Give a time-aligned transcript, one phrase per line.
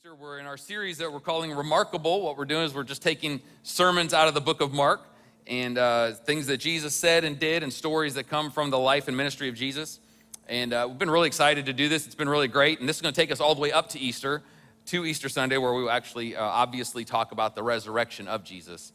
[0.00, 0.14] Easter.
[0.14, 2.22] We're in our series that we're calling Remarkable.
[2.22, 5.00] What we're doing is we're just taking sermons out of the book of Mark
[5.48, 9.08] and uh, things that Jesus said and did and stories that come from the life
[9.08, 9.98] and ministry of Jesus.
[10.46, 12.06] And uh, we've been really excited to do this.
[12.06, 12.78] It's been really great.
[12.78, 14.44] And this is going to take us all the way up to Easter,
[14.86, 18.92] to Easter Sunday, where we will actually uh, obviously talk about the resurrection of Jesus.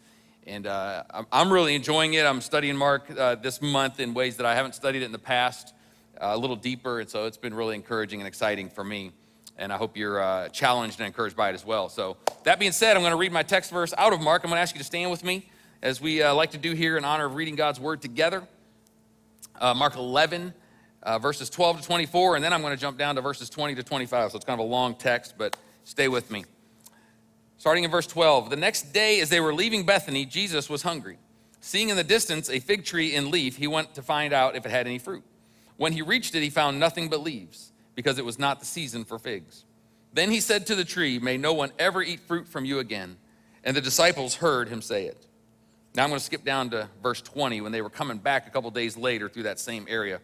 [0.47, 2.25] And uh, I'm really enjoying it.
[2.25, 5.19] I'm studying Mark uh, this month in ways that I haven't studied it in the
[5.19, 5.73] past,
[6.21, 7.01] uh, a little deeper.
[7.01, 9.11] And so it's been really encouraging and exciting for me
[9.63, 11.87] and I hope you're uh, challenged and encouraged by it as well.
[11.87, 14.43] So, that being said, I'm going to read my text verse out of Mark.
[14.43, 15.49] I'm going to ask you to stand with me
[15.81, 18.43] as we uh, like to do here in honor of reading God's word together.
[19.59, 20.53] Uh, Mark 11,
[21.01, 23.75] uh, verses 12 to 24, and then I'm going to jump down to verses 20
[23.75, 24.31] to 25.
[24.31, 25.55] So, it's kind of a long text, but
[25.85, 26.43] stay with me.
[27.55, 31.17] Starting in verse 12, the next day as they were leaving Bethany, Jesus was hungry.
[31.61, 34.65] Seeing in the distance a fig tree in leaf, he went to find out if
[34.65, 35.23] it had any fruit.
[35.77, 39.05] When he reached it, he found nothing but leaves because it was not the season
[39.05, 39.65] for figs.
[40.13, 43.17] Then he said to the tree, May no one ever eat fruit from you again.
[43.63, 45.25] And the disciples heard him say it.
[45.95, 48.49] Now I'm going to skip down to verse 20 when they were coming back a
[48.49, 50.19] couple days later through that same area.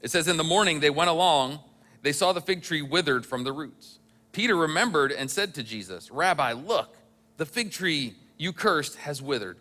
[0.00, 1.60] It says, In the morning they went along,
[2.02, 3.98] they saw the fig tree withered from the roots.
[4.32, 6.96] Peter remembered and said to Jesus, Rabbi, look,
[7.36, 9.58] the fig tree you cursed has withered.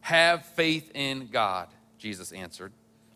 [0.00, 2.72] Have faith in God, Jesus answered.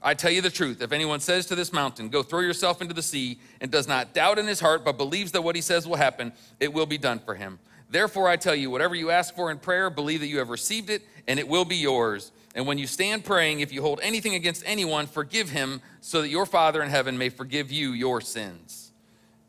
[0.06, 0.82] I tell you the truth.
[0.82, 4.12] If anyone says to this mountain, Go throw yourself into the sea, and does not
[4.12, 6.98] doubt in his heart, but believes that what he says will happen, it will be
[6.98, 7.58] done for him.
[7.88, 10.90] Therefore, I tell you, whatever you ask for in prayer, believe that you have received
[10.90, 12.32] it, and it will be yours.
[12.54, 16.28] And when you stand praying, if you hold anything against anyone, forgive him, so that
[16.28, 18.92] your Father in heaven may forgive you your sins.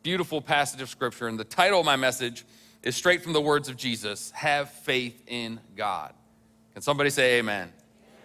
[0.02, 1.28] Beautiful passage of scripture.
[1.28, 2.46] And the title of my message
[2.82, 6.14] is straight from the words of Jesus Have faith in God.
[6.72, 7.72] Can somebody say amen?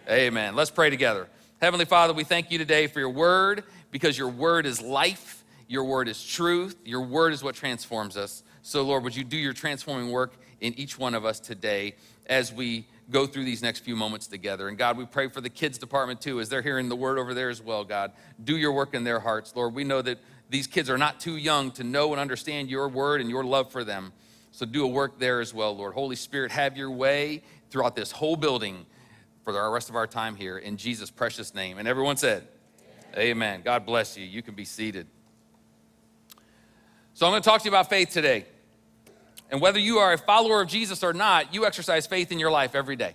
[0.06, 0.20] Amen.
[0.20, 0.54] amen.
[0.56, 1.28] Let's pray together.
[1.62, 5.84] Heavenly Father, we thank you today for your word because your word is life, your
[5.84, 8.42] word is truth, your word is what transforms us.
[8.62, 11.94] So, Lord, would you do your transforming work in each one of us today
[12.26, 14.66] as we go through these next few moments together.
[14.66, 17.32] And God, we pray for the kids department too, as they're hearing the word over
[17.32, 18.10] there as well, God.
[18.42, 19.54] Do your work in their hearts.
[19.54, 20.18] Lord, we know that
[20.50, 23.70] these kids are not too young to know and understand your word and your love
[23.70, 24.12] for them.
[24.50, 25.94] So do a work there as well, Lord.
[25.94, 28.84] Holy Spirit, have your way throughout this whole building
[29.44, 31.78] for the rest of our time here in Jesus' precious name.
[31.78, 32.46] And everyone said,
[33.14, 33.30] Amen.
[33.30, 33.62] Amen.
[33.64, 34.24] God bless you.
[34.24, 35.06] You can be seated.
[37.14, 38.46] So, I'm going to talk to you about faith today.
[39.50, 42.50] And whether you are a follower of Jesus or not, you exercise faith in your
[42.50, 43.14] life every day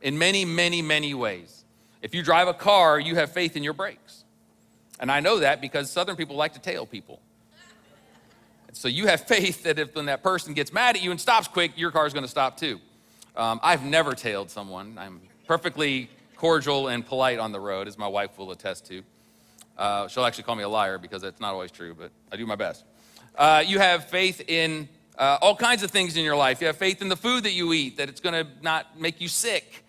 [0.00, 1.64] in many, many, many ways.
[2.00, 4.24] If you drive a car, you have faith in your brakes.
[5.00, 7.20] And I know that because Southern people like to tail people.
[8.72, 11.48] So you have faith that if when that person gets mad at you and stops
[11.48, 12.78] quick, your car is going to stop too.
[13.34, 14.96] Um, I've never tailed someone.
[14.98, 19.02] I'm perfectly cordial and polite on the road, as my wife will attest to.
[19.76, 22.46] Uh, she'll actually call me a liar because that's not always true, but I do
[22.46, 22.84] my best.
[23.36, 24.88] Uh, you have faith in
[25.18, 26.60] uh, all kinds of things in your life.
[26.60, 29.20] You have faith in the food that you eat, that it's going to not make
[29.20, 29.84] you sick,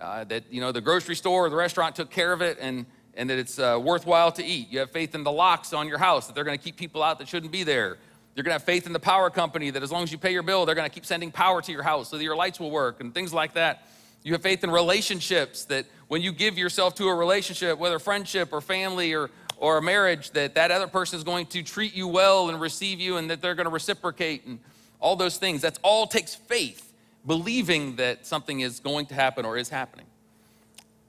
[0.00, 2.86] uh, that you know the grocery store or the restaurant took care of it, and
[3.14, 4.68] and that it's uh, worthwhile to eat.
[4.70, 7.02] You have faith in the locks on your house that they're going to keep people
[7.02, 7.98] out that shouldn't be there.
[8.34, 10.32] You're going to have faith in the power company that as long as you pay
[10.32, 12.60] your bill, they're going to keep sending power to your house so that your lights
[12.60, 13.88] will work and things like that.
[14.22, 18.52] You have faith in relationships that when you give yourself to a relationship, whether friendship
[18.52, 22.06] or family or, or a marriage, that that other person is going to treat you
[22.06, 24.58] well and receive you and that they're going to reciprocate and
[24.98, 25.62] all those things.
[25.62, 26.92] That's all takes faith,
[27.26, 30.06] believing that something is going to happen or is happening.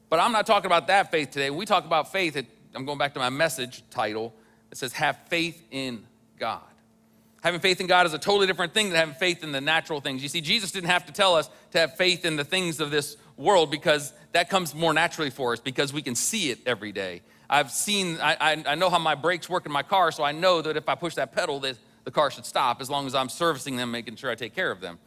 [0.10, 1.50] But I'm not talking about that faith today.
[1.50, 4.34] we talk about faith, it, I'm going back to my message title.
[4.72, 6.06] It says, Have faith in
[6.38, 6.71] God.
[7.42, 10.00] Having faith in God is a totally different thing than having faith in the natural
[10.00, 10.22] things.
[10.22, 12.92] You see, Jesus didn't have to tell us to have faith in the things of
[12.92, 16.92] this world because that comes more naturally for us because we can see it every
[16.92, 17.22] day.
[17.50, 20.62] I've seen, I, I, know how my brakes work in my car, so I know
[20.62, 23.28] that if I push that pedal, that the car should stop as long as I'm
[23.28, 25.00] servicing them, making sure I take care of them.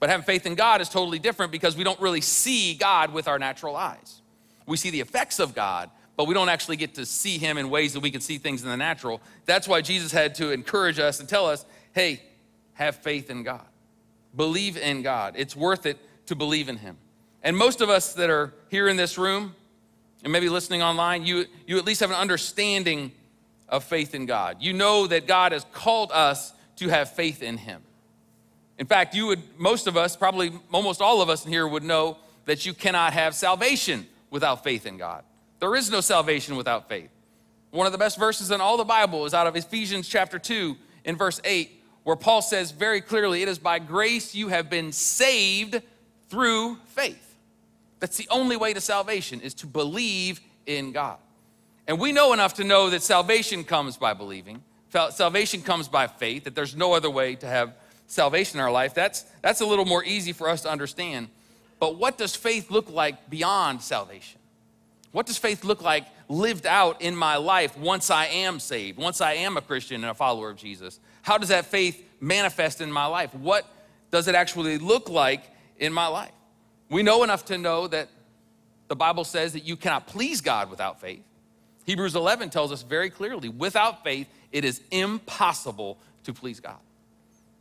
[0.00, 3.28] But having faith in God is totally different because we don't really see God with
[3.28, 4.22] our natural eyes.
[4.66, 7.70] We see the effects of God, but we don't actually get to see him in
[7.70, 9.20] ways that we can see things in the natural.
[9.46, 11.64] That's why Jesus had to encourage us and tell us,
[11.94, 12.20] hey,
[12.74, 13.64] have faith in God.
[14.36, 15.34] Believe in God.
[15.36, 16.96] It's worth it to believe in him.
[17.42, 19.54] And most of us that are here in this room
[20.22, 23.12] and maybe listening online, you, you at least have an understanding
[23.68, 24.56] of faith in God.
[24.60, 27.82] You know that God has called us to have faith in him.
[28.78, 31.84] In fact, you would, most of us, probably almost all of us in here would
[31.84, 35.22] know that you cannot have salvation without faith in God.
[35.60, 37.10] There is no salvation without faith.
[37.70, 40.76] One of the best verses in all the Bible is out of Ephesians chapter 2
[41.04, 44.92] in verse 8, where Paul says very clearly, It is by grace you have been
[44.92, 45.82] saved
[46.28, 47.20] through faith.
[48.00, 51.18] That's the only way to salvation, is to believe in God.
[51.86, 54.62] And we know enough to know that salvation comes by believing.
[55.10, 57.74] Salvation comes by faith, that there's no other way to have
[58.06, 61.28] salvation in our life, that's, that's a little more easy for us to understand.
[61.80, 64.40] But what does faith look like beyond salvation?
[65.12, 69.20] What does faith look like lived out in my life once I am saved, once
[69.20, 70.98] I am a Christian and a follower of Jesus?
[71.24, 73.34] How does that faith manifest in my life?
[73.34, 73.66] What
[74.10, 75.42] does it actually look like
[75.78, 76.30] in my life?
[76.90, 78.10] We know enough to know that
[78.88, 81.22] the Bible says that you cannot please God without faith.
[81.86, 86.76] Hebrews 11 tells us very clearly without faith, it is impossible to please God.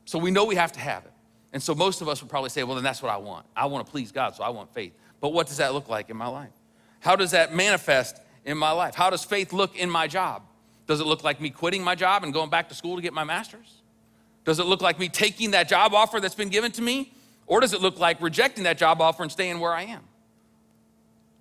[0.04, 1.14] So we know we have to have it.
[1.54, 3.46] And so most of us would probably say, well, then that's what I want.
[3.56, 4.94] I want to please God, so I want faith.
[5.22, 6.52] But what does that look like in my life?
[7.00, 8.94] How does that manifest in my life?
[8.94, 10.44] How does faith look in my job?
[10.88, 13.14] Does it look like me quitting my job and going back to school to get
[13.14, 13.82] my master's?
[14.46, 17.14] Does it look like me taking that job offer that's been given to me?
[17.48, 20.02] Or does it look like rejecting that job offer and staying where I am?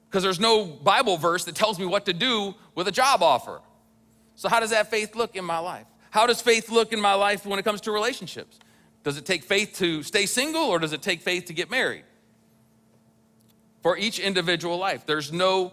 [0.09, 3.61] Because there's no Bible verse that tells me what to do with a job offer.
[4.37, 5.87] So, how does that faith look in my life?
[6.11, 8.59] How does faith look in my life when it comes to relationships?
[9.05, 12.05] Does it take faith to stay single or does it take faith to get married?
[13.83, 15.73] For each individual life, there's no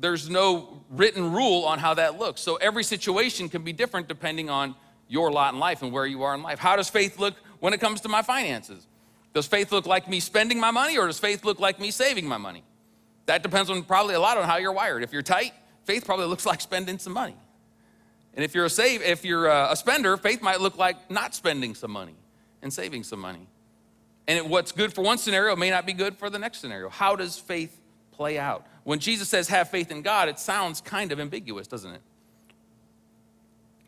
[0.00, 2.40] there's no written rule on how that looks.
[2.40, 4.74] So every situation can be different depending on
[5.08, 6.58] your lot in life and where you are in life.
[6.58, 8.86] How does faith look when it comes to my finances?
[9.34, 12.26] Does faith look like me spending my money or does faith look like me saving
[12.26, 12.64] my money?
[13.26, 15.02] That depends on probably a lot on how you're wired.
[15.02, 15.52] If you're tight,
[15.84, 17.36] faith probably looks like spending some money.
[18.34, 21.74] And if you're a save, if you're a spender, faith might look like not spending
[21.74, 22.14] some money
[22.62, 23.46] and saving some money.
[24.28, 26.88] And what's good for one scenario may not be good for the next scenario.
[26.88, 27.76] How does faith
[28.12, 28.66] play out?
[28.84, 32.00] When Jesus says have faith in God, it sounds kind of ambiguous, doesn't it?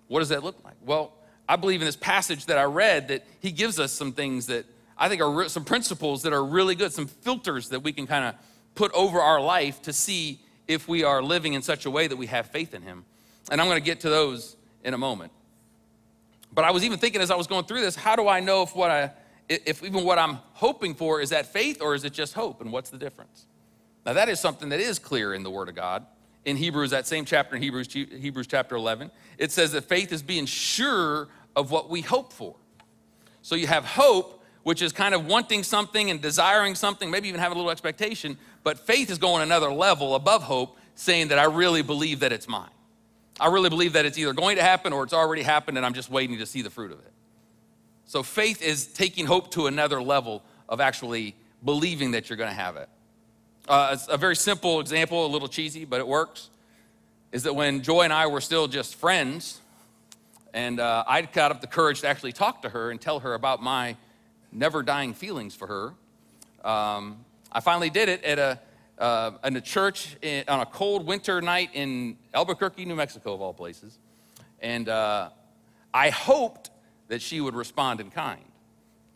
[0.08, 0.74] What does that look like?
[0.84, 1.12] Well,
[1.48, 4.66] I believe in this passage that I read that he gives us some things that
[4.98, 8.26] I think are some principles that are really good, some filters that we can kind
[8.26, 8.34] of
[8.74, 12.16] put over our life to see if we are living in such a way that
[12.16, 13.04] we have faith in him.
[13.50, 15.32] And I'm going to get to those in a moment.
[16.54, 18.62] But I was even thinking as I was going through this, how do I know
[18.62, 19.10] if what I
[19.48, 22.72] if even what I'm hoping for is that faith or is it just hope and
[22.72, 23.46] what's the difference?
[24.04, 26.06] Now that is something that is clear in the word of God.
[26.44, 30.22] In Hebrews that same chapter in Hebrews Hebrews chapter 11, it says that faith is
[30.22, 32.56] being sure of what we hope for.
[33.42, 37.40] So you have hope which is kind of wanting something and desiring something, maybe even
[37.40, 41.44] having a little expectation, but faith is going another level above hope, saying that I
[41.44, 42.70] really believe that it's mine.
[43.40, 45.94] I really believe that it's either going to happen or it's already happened and I'm
[45.94, 47.12] just waiting to see the fruit of it.
[48.04, 51.34] So faith is taking hope to another level of actually
[51.64, 52.88] believing that you're going to have it.
[53.68, 56.50] Uh, a very simple example, a little cheesy, but it works,
[57.30, 59.60] is that when Joy and I were still just friends,
[60.52, 63.34] and uh, I got up the courage to actually talk to her and tell her
[63.34, 63.96] about my
[64.50, 68.58] never dying feelings for her, um, I finally did it at a
[68.98, 73.40] uh, in a church in, on a cold winter night in Albuquerque, New Mexico, of
[73.40, 73.98] all places.
[74.60, 75.30] And uh,
[75.92, 76.70] I hoped
[77.08, 78.44] that she would respond in kind.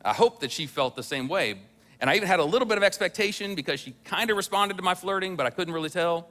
[0.05, 1.61] I hoped that she felt the same way.
[2.01, 4.83] And I even had a little bit of expectation because she kind of responded to
[4.83, 6.29] my flirting, but I couldn't really tell.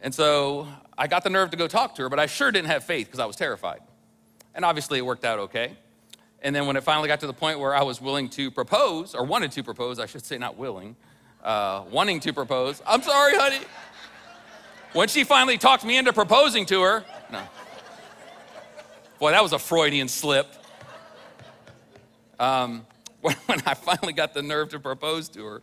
[0.00, 0.68] And so
[0.98, 3.06] I got the nerve to go talk to her, but I sure didn't have faith
[3.06, 3.80] because I was terrified.
[4.54, 5.76] And obviously it worked out okay.
[6.42, 9.14] And then when it finally got to the point where I was willing to propose,
[9.14, 10.94] or wanted to propose, I should say, not willing,
[11.42, 12.82] uh, wanting to propose.
[12.86, 13.64] I'm sorry, honey.
[14.92, 17.42] When she finally talked me into proposing to her, no.
[19.18, 20.46] Boy, that was a Freudian slip.
[22.38, 22.86] Um,
[23.46, 25.62] when, I finally got the nerve to propose to her,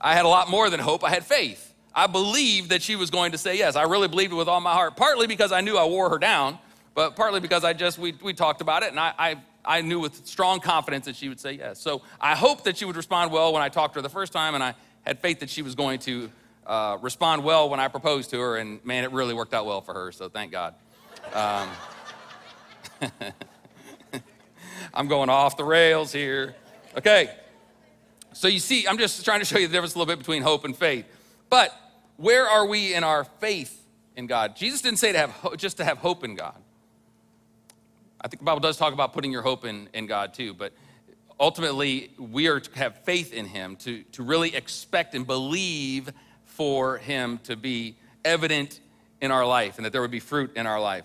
[0.00, 1.02] I had a lot more than hope.
[1.02, 1.74] I had faith.
[1.92, 3.74] I believed that she was going to say yes.
[3.74, 6.18] I really believed it with all my heart, partly because I knew I wore her
[6.18, 6.58] down,
[6.94, 9.98] but partly because I just, we, we talked about it and I, I, I knew
[9.98, 11.80] with strong confidence that she would say yes.
[11.80, 14.32] So I hoped that she would respond well when I talked to her the first
[14.32, 16.30] time, and I had faith that she was going to
[16.64, 19.80] uh, respond well when I proposed to her, and man, it really worked out well
[19.80, 20.74] for her, so thank God.
[21.34, 21.68] Um,
[24.94, 26.54] I'm going off the rails here.
[26.96, 27.30] Okay,
[28.32, 30.42] so you see, I'm just trying to show you the difference a little bit between
[30.42, 31.04] hope and faith.
[31.48, 31.72] But
[32.16, 33.80] where are we in our faith
[34.16, 34.56] in God?
[34.56, 36.56] Jesus didn't say to have ho- just to have hope in God.
[38.20, 40.72] I think the Bible does talk about putting your hope in, in God too, but
[41.38, 46.12] ultimately, we are to have faith in him, to, to really expect and believe
[46.44, 47.94] for him to be
[48.24, 48.80] evident
[49.20, 51.04] in our life and that there would be fruit in our life.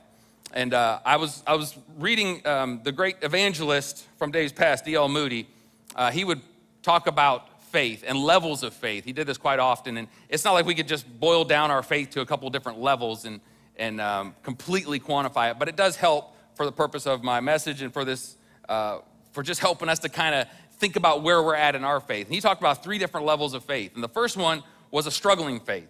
[0.51, 5.09] And uh, I, was, I was reading um, the great evangelist from days past, D.L.
[5.09, 5.47] Moody.
[5.95, 6.41] Uh, he would
[6.83, 9.03] talk about faith and levels of faith.
[9.03, 9.97] He did this quite often.
[9.97, 12.79] And it's not like we could just boil down our faith to a couple different
[12.79, 13.41] levels and,
[13.75, 17.81] and um, completely quantify it, but it does help for the purpose of my message
[17.81, 18.37] and for this
[18.69, 18.99] uh,
[19.33, 20.47] for just helping us to kind of
[20.77, 22.27] think about where we're at in our faith.
[22.27, 23.93] And he talked about three different levels of faith.
[23.93, 25.89] And the first one was a struggling faith.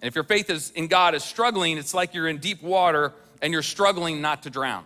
[0.00, 3.12] And if your faith is in God is struggling, it's like you're in deep water
[3.40, 4.84] and you're struggling not to drown.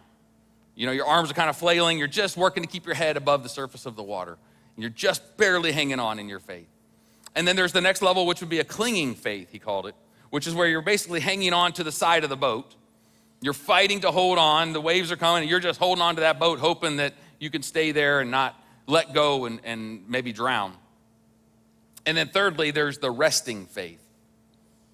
[0.77, 1.99] You know, your arms are kind of flailing.
[1.99, 4.39] You're just working to keep your head above the surface of the water.
[4.77, 6.69] And you're just barely hanging on in your faith.
[7.35, 9.95] And then there's the next level, which would be a clinging faith, he called it,
[10.31, 12.75] which is where you're basically hanging on to the side of the boat.
[13.41, 14.73] You're fighting to hold on.
[14.73, 17.51] The waves are coming, and you're just holding on to that boat, hoping that you
[17.51, 18.55] can stay there and not
[18.87, 20.75] let go and, and maybe drown.
[22.07, 24.01] And then, thirdly, there's the resting faith,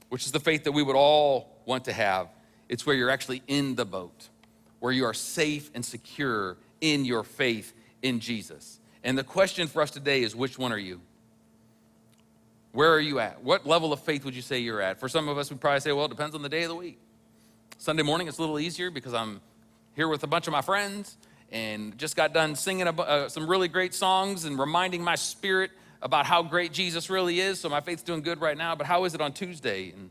[0.09, 2.29] which is the faith that we would all want to have.
[2.69, 4.29] It's where you're actually in the boat,
[4.83, 7.73] where you are safe and secure in your faith
[8.03, 8.81] in Jesus.
[9.05, 11.01] And the question for us today is which one are you?
[12.73, 13.45] Where are you at?
[13.45, 14.99] What level of faith would you say you're at?
[14.99, 16.75] For some of us, we probably say, well, it depends on the day of the
[16.75, 16.99] week.
[17.79, 19.41] Sunday morning, it's a little easier because I'm
[19.95, 21.17] here with a bunch of my friends
[21.53, 25.71] and just got done singing a, uh, some really great songs and reminding my spirit
[26.03, 27.61] about how great Jesus really is.
[27.61, 28.75] So my faith's doing good right now.
[28.75, 30.11] But how is it on Tuesday and,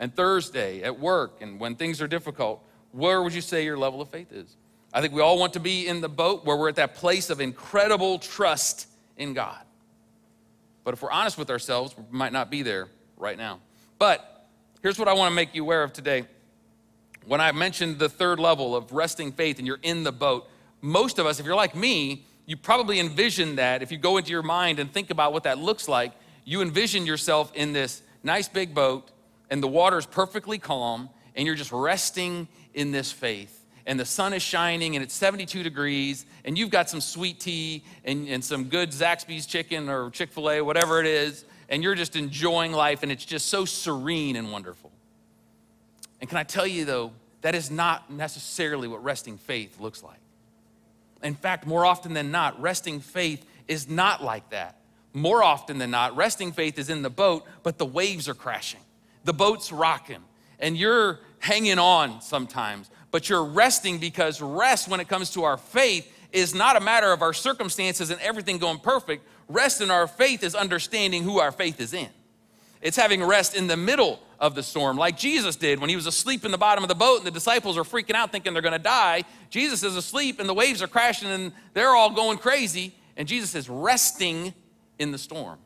[0.00, 2.66] and Thursday at work and when things are difficult?
[2.92, 4.56] Where would you say your level of faith is?
[4.92, 7.30] I think we all want to be in the boat where we're at that place
[7.30, 9.60] of incredible trust in God.
[10.82, 13.60] But if we're honest with ourselves, we might not be there right now.
[13.98, 14.48] But
[14.82, 16.24] here's what I want to make you aware of today.
[17.26, 20.48] When I mentioned the third level of resting faith and you're in the boat,
[20.80, 23.82] most of us, if you're like me, you probably envision that.
[23.82, 26.12] If you go into your mind and think about what that looks like,
[26.44, 29.10] you envision yourself in this nice big boat
[29.50, 34.32] and the water's perfectly calm and you're just resting in this faith and the sun
[34.32, 38.64] is shining and it's 72 degrees and you've got some sweet tea and, and some
[38.64, 43.02] good Zaxby's chicken or Chick fil A, whatever it is, and you're just enjoying life
[43.02, 44.92] and it's just so serene and wonderful.
[46.20, 50.20] And can I tell you though, that is not necessarily what resting faith looks like.
[51.22, 54.76] In fact, more often than not, resting faith is not like that.
[55.12, 58.80] More often than not, resting faith is in the boat, but the waves are crashing.
[59.24, 60.22] The boat's rocking,
[60.60, 65.56] and you're hanging on sometimes but you're resting because rest, when it comes to our
[65.56, 69.26] faith, is not a matter of our circumstances and everything going perfect.
[69.48, 72.08] Rest in our faith is understanding who our faith is in.
[72.80, 76.06] It's having rest in the middle of the storm, like Jesus did when he was
[76.06, 78.62] asleep in the bottom of the boat and the disciples are freaking out thinking they're
[78.62, 79.24] gonna die.
[79.50, 82.94] Jesus is asleep and the waves are crashing and they're all going crazy.
[83.16, 84.54] And Jesus is resting
[84.98, 85.58] in the storm.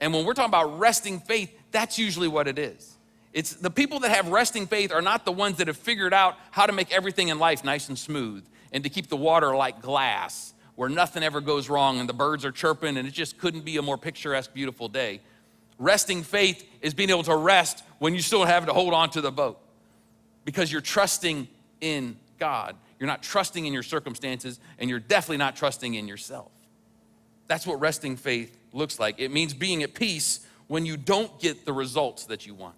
[0.00, 2.97] And when we're talking about resting faith, that's usually what it is.
[3.38, 6.36] It's the people that have resting faith are not the ones that have figured out
[6.50, 9.80] how to make everything in life nice and smooth and to keep the water like
[9.80, 13.64] glass where nothing ever goes wrong and the birds are chirping and it just couldn't
[13.64, 15.20] be a more picturesque, beautiful day.
[15.78, 19.20] Resting faith is being able to rest when you still have to hold on to
[19.20, 19.60] the boat
[20.44, 21.46] because you're trusting
[21.80, 22.74] in God.
[22.98, 26.50] You're not trusting in your circumstances and you're definitely not trusting in yourself.
[27.46, 29.20] That's what resting faith looks like.
[29.20, 32.74] It means being at peace when you don't get the results that you want.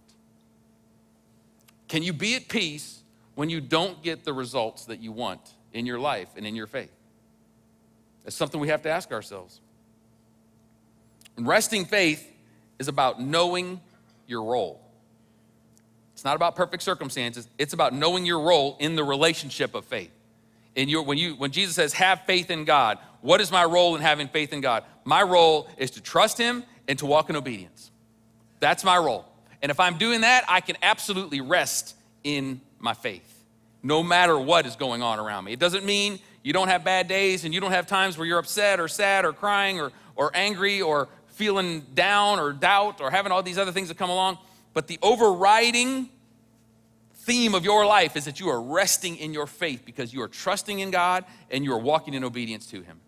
[1.90, 3.02] Can you be at peace
[3.34, 5.40] when you don't get the results that you want
[5.72, 6.92] in your life and in your faith?
[8.22, 9.60] That's something we have to ask ourselves.
[11.36, 12.24] And resting faith
[12.78, 13.80] is about knowing
[14.28, 14.80] your role.
[16.12, 20.12] It's not about perfect circumstances, it's about knowing your role in the relationship of faith.
[20.76, 24.00] And when, you, when Jesus says, have faith in God, what is my role in
[24.00, 24.84] having faith in God?
[25.04, 27.90] My role is to trust Him and to walk in obedience.
[28.60, 29.24] That's my role.
[29.62, 33.44] And if I'm doing that, I can absolutely rest in my faith,
[33.82, 35.52] no matter what is going on around me.
[35.52, 38.38] It doesn't mean you don't have bad days and you don't have times where you're
[38.38, 43.32] upset or sad or crying or, or angry or feeling down or doubt or having
[43.32, 44.38] all these other things that come along.
[44.72, 46.08] But the overriding
[47.14, 50.28] theme of your life is that you are resting in your faith because you are
[50.28, 53.00] trusting in God and you are walking in obedience to Him.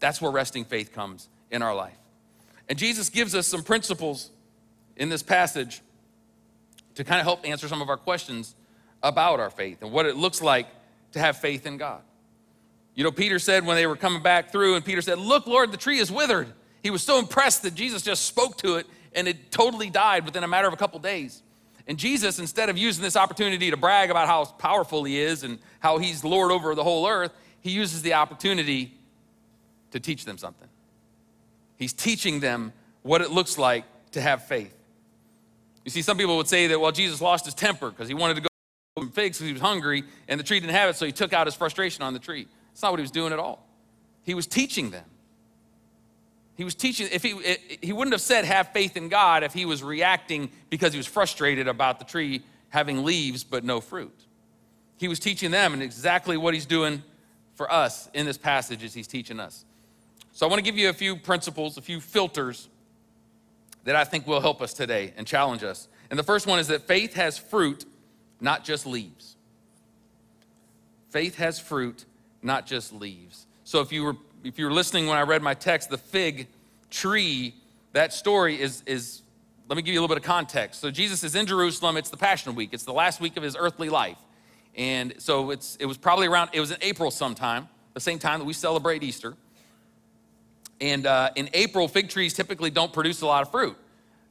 [0.00, 1.96] That's where resting faith comes in our life.
[2.68, 4.30] And Jesus gives us some principles
[4.96, 5.80] in this passage
[6.94, 8.54] to kind of help answer some of our questions
[9.02, 10.66] about our faith and what it looks like
[11.12, 12.02] to have faith in God.
[12.94, 15.72] You know, Peter said when they were coming back through, and Peter said, Look, Lord,
[15.72, 16.52] the tree is withered.
[16.82, 20.44] He was so impressed that Jesus just spoke to it and it totally died within
[20.44, 21.42] a matter of a couple days.
[21.86, 25.58] And Jesus, instead of using this opportunity to brag about how powerful he is and
[25.80, 28.94] how he's Lord over the whole earth, he uses the opportunity
[29.90, 30.68] to teach them something.
[31.76, 32.72] He's teaching them
[33.02, 34.76] what it looks like to have faith.
[35.84, 38.36] You see, some people would say that, well, Jesus lost his temper because he wanted
[38.36, 38.48] to go
[39.12, 41.46] figs because he was hungry and the tree didn't have it, so he took out
[41.46, 42.46] his frustration on the tree.
[42.72, 43.66] That's not what he was doing at all.
[44.22, 45.04] He was teaching them.
[46.54, 49.42] He was teaching, if he, eh, eh, he wouldn't have said have faith in God
[49.42, 53.80] if he was reacting because he was frustrated about the tree having leaves but no
[53.80, 54.14] fruit.
[54.98, 57.02] He was teaching them, and exactly what he's doing
[57.54, 59.64] for us in this passage is he's teaching us.
[60.32, 62.68] So I want to give you a few principles, a few filters
[63.84, 65.88] that I think will help us today and challenge us.
[66.10, 67.84] And the first one is that faith has fruit,
[68.40, 69.36] not just leaves.
[71.10, 72.04] Faith has fruit,
[72.42, 73.46] not just leaves.
[73.64, 76.48] So if you were if you were listening when I read my text, the fig
[76.90, 77.54] tree,
[77.92, 79.22] that story is is
[79.68, 80.80] let me give you a little bit of context.
[80.80, 83.56] So Jesus is in Jerusalem, it's the Passion Week, it's the last week of his
[83.56, 84.18] earthly life.
[84.76, 88.38] And so it's it was probably around it was in April sometime, the same time
[88.40, 89.36] that we celebrate Easter.
[90.82, 93.76] And uh, in April, fig trees typically don't produce a lot of fruit.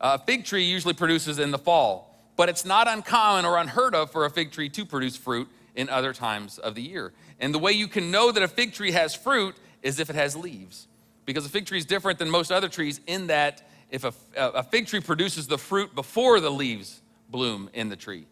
[0.02, 4.12] A fig tree usually produces in the fall, but it's not uncommon or unheard of
[4.12, 7.14] for a fig tree to produce fruit in other times of the year.
[7.40, 10.16] And the way you can know that a fig tree has fruit is if it
[10.16, 10.88] has leaves.
[11.26, 14.64] Because a fig tree is different than most other trees in that if a, a
[14.64, 18.26] fig tree produces the fruit before the leaves bloom in the tree.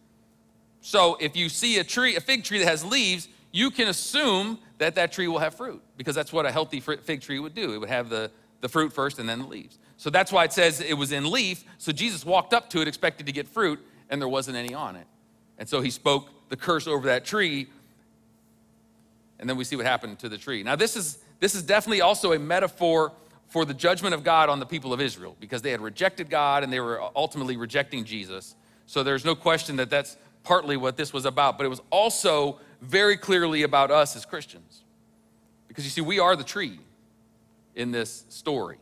[0.82, 4.58] So if you see a tree, a fig tree that has leaves, you can assume
[4.78, 7.74] that that tree will have fruit because that's what a healthy fig tree would do.
[7.74, 8.30] It would have the,
[8.60, 9.78] the fruit first and then the leaves.
[9.96, 11.64] So that's why it says it was in leaf.
[11.78, 14.96] So Jesus walked up to it, expected to get fruit, and there wasn't any on
[14.96, 15.06] it.
[15.58, 17.68] And so he spoke the curse over that tree,
[19.38, 20.62] and then we see what happened to the tree.
[20.62, 23.12] Now, this is, this is definitely also a metaphor
[23.48, 26.62] for the judgment of God on the people of Israel because they had rejected God
[26.62, 28.54] and they were ultimately rejecting Jesus.
[28.86, 32.58] So there's no question that that's partly what this was about, but it was also
[32.80, 34.84] very clearly about us as Christians.
[35.68, 36.78] Because you see, we are the tree
[37.74, 38.78] in this story.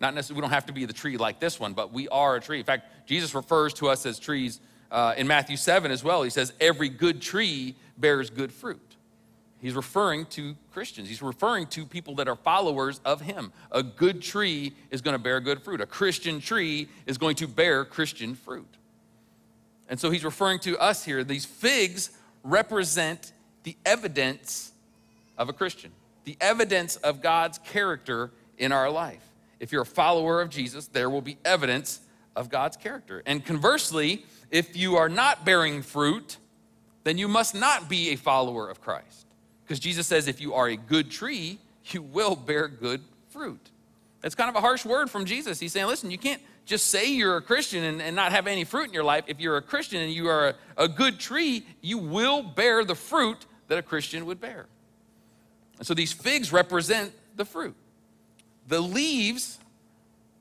[0.00, 2.36] Not necessarily, we don't have to be the tree like this one, but we are
[2.36, 2.58] a tree.
[2.58, 6.22] In fact, Jesus refers to us as trees uh, in Matthew 7 as well.
[6.22, 8.96] He says, Every good tree bears good fruit.
[9.60, 11.08] He's referring to Christians.
[11.08, 13.52] He's referring to people that are followers of Him.
[13.70, 15.80] A good tree is going to bear good fruit.
[15.80, 18.76] A Christian tree is going to bear Christian fruit.
[19.88, 21.22] And so he's referring to us here.
[21.22, 22.10] These figs
[22.42, 23.32] represent
[23.62, 24.72] the evidence
[25.38, 25.92] of a Christian,
[26.24, 29.22] the evidence of God's character in our life.
[29.60, 32.00] If you're a follower of Jesus, there will be evidence
[32.34, 33.22] of God's character.
[33.26, 36.38] And conversely, if you are not bearing fruit,
[37.04, 39.26] then you must not be a follower of Christ.
[39.64, 41.58] Because Jesus says if you are a good tree,
[41.90, 43.70] you will bear good fruit.
[44.20, 45.58] That's kind of a harsh word from Jesus.
[45.58, 48.64] He's saying, listen, you can't just say you're a Christian and, and not have any
[48.64, 49.24] fruit in your life.
[49.26, 52.94] If you're a Christian and you are a, a good tree, you will bear the
[52.94, 54.66] fruit that a Christian would bear.
[55.78, 57.74] And so these figs represent the fruit.
[58.68, 59.58] The leaves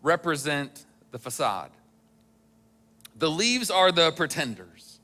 [0.03, 1.71] represent the facade.
[3.17, 4.99] The leaves are the pretenders.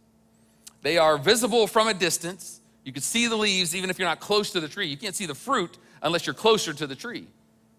[0.82, 2.62] They are visible from a distance.
[2.84, 4.88] You can see the leaves even if you're not close to the tree.
[4.88, 7.28] You can't see the fruit unless you're closer to the tree.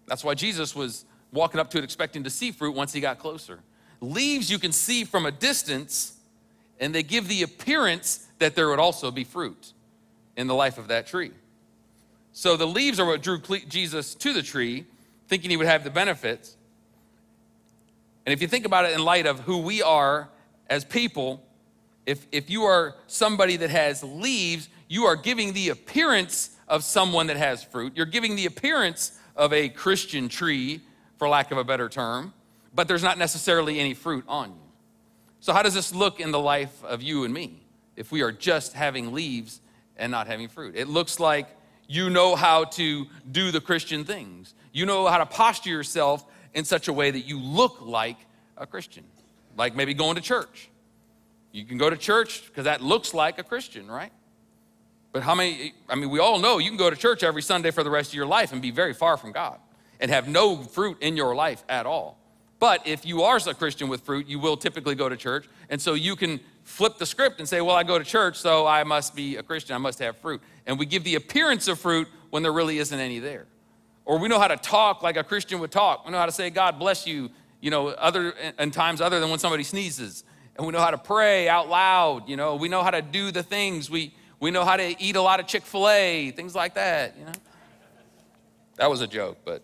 [0.07, 3.19] That's why Jesus was walking up to it expecting to see fruit once he got
[3.19, 3.59] closer.
[4.01, 6.17] Leaves you can see from a distance,
[6.79, 9.73] and they give the appearance that there would also be fruit
[10.37, 11.31] in the life of that tree.
[12.31, 14.85] So the leaves are what drew Jesus to the tree,
[15.27, 16.55] thinking he would have the benefits.
[18.25, 20.29] And if you think about it in light of who we are
[20.69, 21.43] as people,
[22.05, 27.27] if, if you are somebody that has leaves, you are giving the appearance of someone
[27.27, 27.93] that has fruit.
[27.95, 30.81] You're giving the appearance of a Christian tree
[31.19, 32.33] for lack of a better term,
[32.73, 34.69] but there's not necessarily any fruit on you.
[35.41, 37.61] So, how does this look in the life of you and me
[37.95, 39.61] if we are just having leaves
[39.97, 40.75] and not having fruit?
[40.75, 41.47] It looks like
[41.87, 46.65] you know how to do the Christian things, you know how to posture yourself in
[46.65, 48.17] such a way that you look like
[48.57, 49.03] a Christian,
[49.57, 50.69] like maybe going to church.
[51.51, 54.11] You can go to church because that looks like a Christian, right?
[55.11, 57.71] But how many, I mean, we all know you can go to church every Sunday
[57.71, 59.59] for the rest of your life and be very far from God
[59.99, 62.17] and have no fruit in your life at all.
[62.59, 65.47] But if you are a Christian with fruit, you will typically go to church.
[65.69, 68.67] And so you can flip the script and say, well, I go to church, so
[68.67, 69.75] I must be a Christian.
[69.75, 70.41] I must have fruit.
[70.65, 73.45] And we give the appearance of fruit when there really isn't any there.
[74.03, 76.05] Or we know how to talk like a Christian would talk.
[76.05, 77.29] We know how to say, God bless you,
[77.61, 80.23] you know, other in times other than when somebody sneezes.
[80.57, 82.55] And we know how to pray out loud, you know.
[82.55, 83.89] We know how to do the things.
[83.89, 87.17] We, we know how to eat a lot of Chick fil A, things like that,
[87.17, 87.31] you know.
[88.75, 89.61] That was a joke, but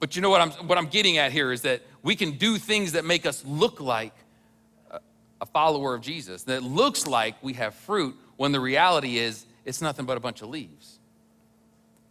[0.00, 2.56] but you know what I'm, what I'm getting at here is that we can do
[2.56, 4.14] things that make us look like
[5.40, 9.82] a follower of Jesus, that looks like we have fruit, when the reality is it's
[9.82, 10.98] nothing but a bunch of leaves.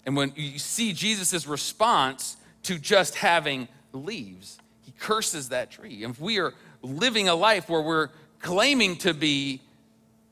[0.06, 6.04] And when you see Jesus' response to just having leaves, he curses that tree.
[6.04, 9.62] And if we are living a life where we're claiming to be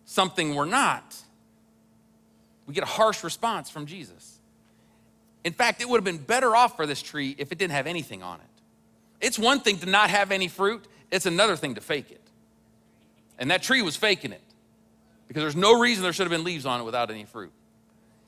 [0.06, 1.16] something we're not,
[2.66, 4.37] we get a harsh response from Jesus.
[5.48, 7.88] In fact, it would have been better off for this tree if it didn't have
[7.88, 9.26] anything on it.
[9.26, 12.20] It's one thing to not have any fruit, it's another thing to fake it.
[13.40, 14.42] And that tree was faking it
[15.26, 17.54] because there's no reason there should have been leaves on it without any fruit.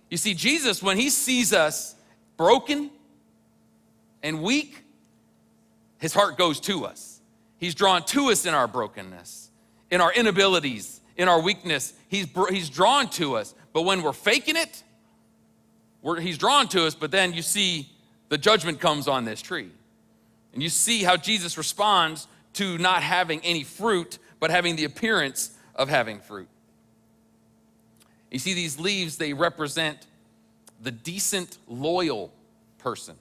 [0.09, 1.93] You see, Jesus, when he sees us
[2.37, 2.89] broken
[4.23, 4.85] and weak,
[5.97, 7.19] his heart goes to us.
[7.57, 9.49] He's drawn to us in our brokenness,
[9.91, 11.93] in our inabilities, in our weakness.
[12.07, 13.53] He's, he's drawn to us.
[13.73, 14.83] But when we're faking it,
[16.01, 17.89] We're, he's drawn to us, but then you see
[18.29, 19.69] the judgment comes on this tree.
[20.53, 25.55] And you see how Jesus responds to not having any fruit, but having the appearance
[25.75, 26.47] of having fruit.
[28.31, 30.07] You see, these leaves, they represent
[30.81, 32.31] the decent, loyal
[32.77, 33.15] person.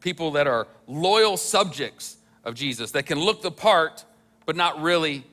[0.00, 4.04] People that are loyal subjects of Jesus, that can look the part,
[4.46, 5.24] but not really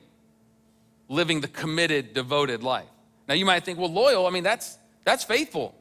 [1.08, 2.88] living the committed, devoted life.
[3.28, 5.74] Now you might think, well, loyal, I mean, that's that's faithful.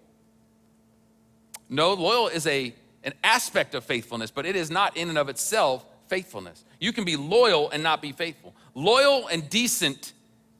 [1.69, 5.29] No, loyal is a an aspect of faithfulness, but it is not in and of
[5.29, 6.65] itself faithfulness.
[6.79, 8.53] You can be loyal and not be faithful.
[8.73, 10.13] Loyal and decent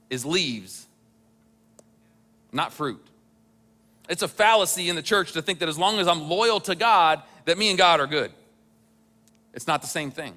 [0.09, 0.87] is leaves,
[2.51, 3.05] not fruit.
[4.09, 6.75] It's a fallacy in the church to think that as long as I'm loyal to
[6.75, 8.31] God, that me and God are good.
[9.53, 10.33] It's not the same thing.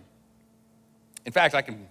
[1.25, 1.87] In fact, I can,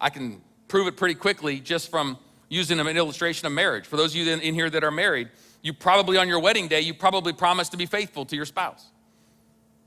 [0.00, 2.16] I can prove it pretty quickly just from
[2.48, 3.84] using an illustration of marriage.
[3.84, 5.28] For those of you in here that are married,
[5.68, 8.86] you probably on your wedding day, you probably promised to be faithful to your spouse.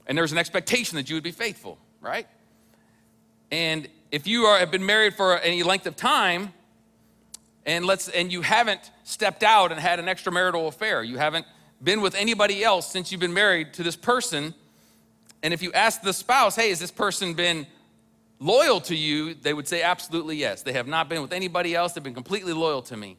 [0.05, 2.27] And there's an expectation that you would be faithful, right?
[3.51, 6.53] And if you are, have been married for any length of time,
[7.65, 11.47] and let's and you haven't stepped out and had an extramarital affair, you haven't
[11.81, 14.53] been with anybody else since you've been married to this person,
[15.41, 17.65] and if you ask the spouse, hey, has this person been
[18.39, 19.33] loyal to you?
[19.33, 20.61] They would say absolutely yes.
[20.61, 23.17] They have not been with anybody else, they've been completely loyal to me.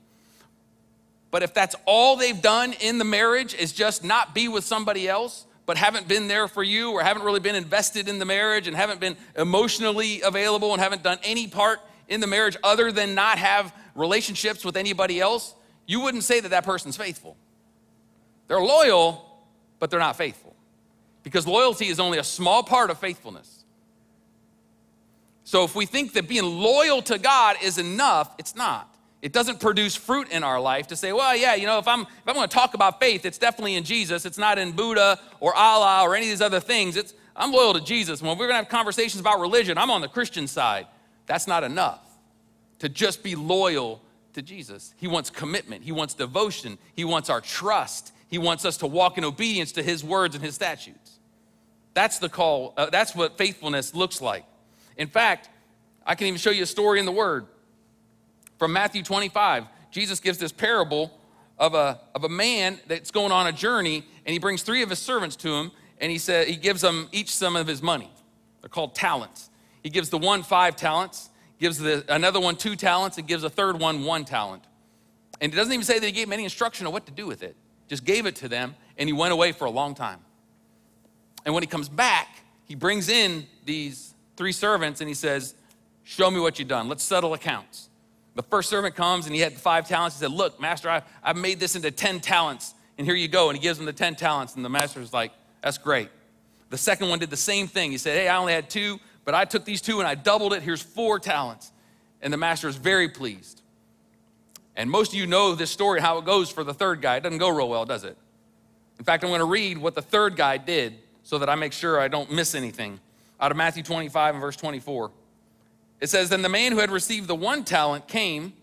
[1.32, 5.08] But if that's all they've done in the marriage is just not be with somebody
[5.08, 8.68] else, but haven't been there for you or haven't really been invested in the marriage
[8.68, 13.14] and haven't been emotionally available and haven't done any part in the marriage other than
[13.14, 15.54] not have relationships with anybody else,
[15.86, 17.34] you wouldn't say that that person's faithful.
[18.48, 19.24] They're loyal,
[19.78, 20.54] but they're not faithful.
[21.22, 23.64] Because loyalty is only a small part of faithfulness.
[25.44, 28.91] So if we think that being loyal to God is enough, it's not.
[29.22, 32.02] It doesn't produce fruit in our life to say, well, yeah, you know, if I'm
[32.02, 34.26] if I'm going to talk about faith, it's definitely in Jesus.
[34.26, 36.96] It's not in Buddha or Allah or any of these other things.
[36.96, 38.20] It's I'm loyal to Jesus.
[38.20, 40.86] When we're going to have conversations about religion, I'm on the Christian side.
[41.26, 42.00] That's not enough
[42.80, 44.02] to just be loyal
[44.34, 44.92] to Jesus.
[44.96, 45.84] He wants commitment.
[45.84, 46.76] He wants devotion.
[46.94, 48.12] He wants our trust.
[48.28, 51.18] He wants us to walk in obedience to his words and his statutes.
[51.94, 52.74] That's the call.
[52.76, 54.44] Uh, that's what faithfulness looks like.
[54.96, 55.48] In fact,
[56.04, 57.46] I can even show you a story in the word.
[58.62, 61.10] From Matthew 25, Jesus gives this parable
[61.58, 64.88] of a, of a man that's going on a journey, and he brings three of
[64.88, 68.08] his servants to him, and he said he gives them each some of his money.
[68.60, 69.50] They're called talents.
[69.82, 73.50] He gives the one five talents, gives the, another one two talents, and gives a
[73.50, 74.62] third one one talent.
[75.40, 77.26] And it doesn't even say that he gave him any instruction on what to do
[77.26, 77.56] with it.
[77.88, 80.20] Just gave it to them, and he went away for a long time.
[81.44, 82.28] And when he comes back,
[82.66, 85.56] he brings in these three servants and he says,
[86.04, 86.88] Show me what you've done.
[86.88, 87.88] Let's settle accounts.
[88.34, 90.16] The first servant comes and he had five talents.
[90.16, 93.50] He said, Look, master, I, I've made this into 10 talents, and here you go.
[93.50, 96.08] And he gives him the 10 talents, and the master's like, That's great.
[96.70, 97.90] The second one did the same thing.
[97.90, 100.52] He said, Hey, I only had two, but I took these two and I doubled
[100.52, 100.62] it.
[100.62, 101.70] Here's four talents.
[102.22, 103.62] And the master is very pleased.
[104.76, 107.16] And most of you know this story, how it goes for the third guy.
[107.16, 108.16] It doesn't go real well, does it?
[108.98, 111.72] In fact, I'm going to read what the third guy did so that I make
[111.72, 113.00] sure I don't miss anything
[113.40, 115.10] out of Matthew 25 and verse 24.
[116.02, 118.54] It says, Then the man who had received the one talent came.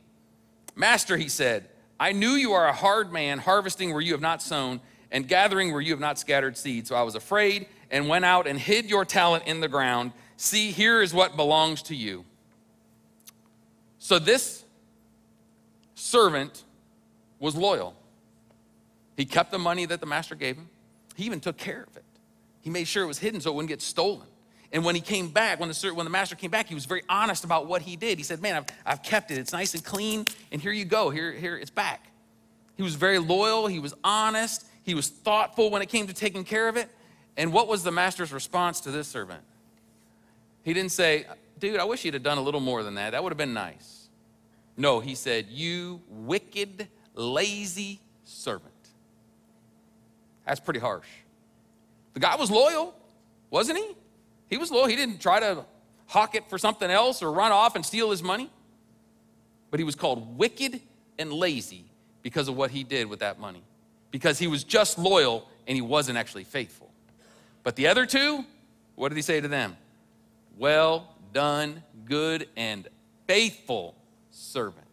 [0.75, 4.41] Master, he said, I knew you are a hard man, harvesting where you have not
[4.41, 6.85] sown, and gathering where you have not scattered seed.
[6.85, 10.11] So I was afraid and went out and hid your talent in the ground.
[10.35, 12.25] See, here is what belongs to you.
[13.99, 14.65] So this
[15.95, 16.65] servant
[17.39, 17.95] was loyal.
[19.15, 20.69] He kept the money that the master gave him,
[21.15, 22.03] he even took care of it.
[22.61, 24.27] He made sure it was hidden so it wouldn't get stolen.
[24.71, 27.01] And when he came back, when the, when the master came back, he was very
[27.09, 28.17] honest about what he did.
[28.17, 29.37] He said, Man, I've, I've kept it.
[29.37, 30.27] It's nice and clean.
[30.51, 31.09] And here you go.
[31.09, 32.05] Here, here, it's back.
[32.77, 33.67] He was very loyal.
[33.67, 34.65] He was honest.
[34.83, 36.89] He was thoughtful when it came to taking care of it.
[37.35, 39.41] And what was the master's response to this servant?
[40.63, 41.25] He didn't say,
[41.57, 43.11] Dude, I wish you'd have done a little more than that.
[43.11, 44.07] That would have been nice.
[44.77, 48.73] No, he said, You wicked, lazy servant.
[50.45, 51.07] That's pretty harsh.
[52.13, 52.95] The guy was loyal,
[53.49, 53.95] wasn't he?
[54.49, 54.87] He was loyal.
[54.87, 55.65] He didn't try to
[56.07, 58.49] hawk it for something else or run off and steal his money.
[59.71, 60.81] But he was called wicked
[61.19, 61.85] and lazy
[62.23, 63.61] because of what he did with that money.
[64.11, 66.89] Because he was just loyal and he wasn't actually faithful.
[67.63, 68.43] But the other two,
[68.95, 69.77] what did he say to them?
[70.57, 72.87] Well done, good and
[73.27, 73.93] faithful
[74.31, 74.85] servant.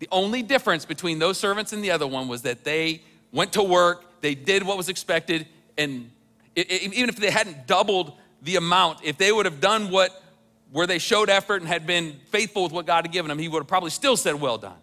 [0.00, 3.62] The only difference between those servants and the other one was that they went to
[3.62, 6.10] work, they did what was expected, and
[6.56, 10.22] even if they hadn't doubled the amount, if they would have done what
[10.70, 13.48] where they showed effort and had been faithful with what God had given them, he
[13.48, 14.76] would have probably still said, Well done.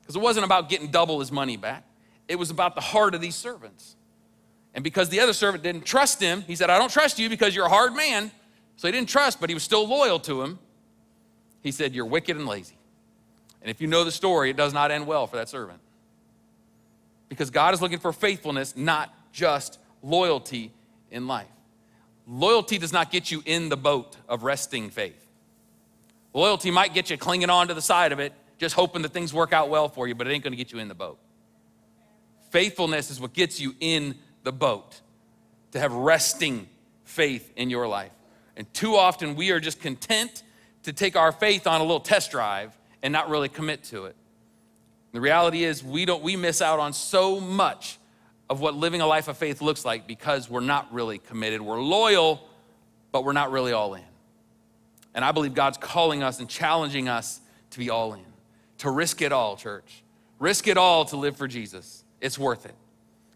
[0.00, 1.84] Because it wasn't about getting double his money back,
[2.28, 3.96] it was about the heart of these servants.
[4.74, 7.54] And because the other servant didn't trust him, he said, I don't trust you because
[7.54, 8.30] you're a hard man.
[8.76, 10.58] So he didn't trust, but he was still loyal to him.
[11.60, 12.78] He said, You're wicked and lazy.
[13.60, 15.78] And if you know the story, it does not end well for that servant.
[17.28, 20.72] Because God is looking for faithfulness, not just loyalty
[21.10, 21.46] in life.
[22.26, 25.26] Loyalty does not get you in the boat of resting faith.
[26.34, 29.34] Loyalty might get you clinging on to the side of it, just hoping that things
[29.34, 31.18] work out well for you, but it ain't gonna get you in the boat.
[32.50, 35.00] Faithfulness is what gets you in the boat,
[35.72, 36.68] to have resting
[37.04, 38.12] faith in your life.
[38.56, 40.42] And too often we are just content
[40.84, 44.16] to take our faith on a little test drive and not really commit to it.
[45.12, 47.98] The reality is we don't we miss out on so much
[48.50, 51.60] of what living a life of faith looks like because we're not really committed.
[51.60, 52.46] We're loyal,
[53.10, 54.04] but we're not really all in.
[55.14, 58.24] And I believe God's calling us and challenging us to be all in,
[58.78, 60.02] to risk it all, church.
[60.38, 62.04] Risk it all to live for Jesus.
[62.20, 62.74] It's worth it.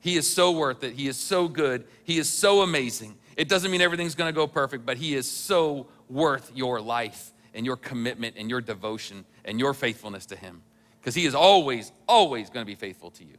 [0.01, 0.95] He is so worth it.
[0.95, 1.85] He is so good.
[2.05, 3.17] He is so amazing.
[3.37, 7.67] It doesn't mean everything's gonna go perfect, but He is so worth your life and
[7.67, 10.63] your commitment and your devotion and your faithfulness to Him.
[11.01, 13.37] Because He is always, always gonna be faithful to you.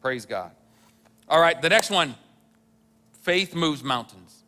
[0.00, 0.52] Praise God.
[1.30, 2.16] All right, the next one
[3.22, 4.42] faith moves mountains.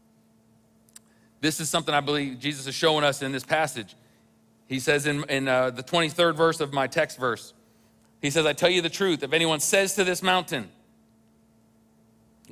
[1.41, 3.95] This is something I believe Jesus is showing us in this passage.
[4.67, 7.55] He says in, in uh, the 23rd verse of my text verse,
[8.21, 10.71] He says, I tell you the truth, if anyone says to this mountain,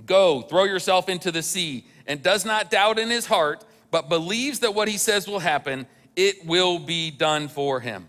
[0.06, 4.60] Go, throw yourself into the sea, and does not doubt in his heart, but believes
[4.60, 8.08] that what he says will happen, it will be done for him.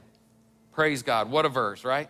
[0.72, 1.30] Praise God.
[1.30, 2.10] What a verse, right?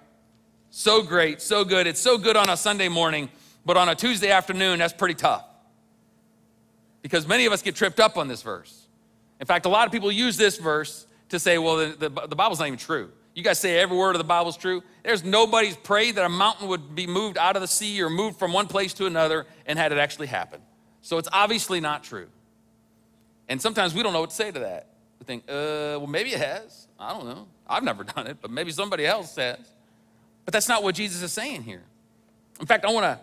[0.69, 1.87] So great, so good.
[1.87, 3.29] It's so good on a Sunday morning
[3.65, 5.45] but on a Tuesday afternoon, that's pretty tough.
[7.01, 8.87] Because many of us get tripped up on this verse.
[9.39, 12.35] In fact, a lot of people use this verse to say, well, the, the, the
[12.35, 13.11] Bible's not even true.
[13.33, 14.83] You guys say every word of the Bible's true.
[15.03, 18.37] There's nobody's prayed that a mountain would be moved out of the sea or moved
[18.37, 20.61] from one place to another and had it actually happen.
[21.01, 22.27] So it's obviously not true.
[23.47, 24.89] And sometimes we don't know what to say to that.
[25.19, 26.87] We think, uh, well, maybe it has.
[26.99, 27.47] I don't know.
[27.67, 29.59] I've never done it, but maybe somebody else has.
[30.45, 31.83] But that's not what Jesus is saying here.
[32.59, 33.19] In fact, I want to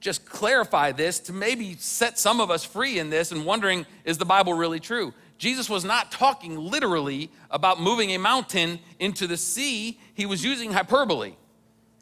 [0.00, 4.18] just clarify this to maybe set some of us free in this and wondering is
[4.18, 5.12] the Bible really true?
[5.38, 10.72] Jesus was not talking literally about moving a mountain into the sea, he was using
[10.72, 11.34] hyperbole.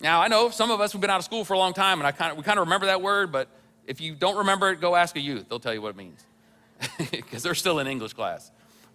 [0.00, 2.00] Now, I know some of us have been out of school for a long time
[2.00, 3.48] and I kind of, we kind of remember that word, but
[3.87, 5.48] if you don't remember it, go ask a youth.
[5.48, 6.24] They'll tell you what it means
[7.11, 8.50] because they're still in English class.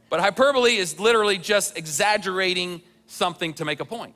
[0.09, 4.15] But hyperbole is literally just exaggerating something to make a point.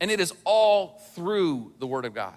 [0.00, 2.34] And it is all through the Word of God,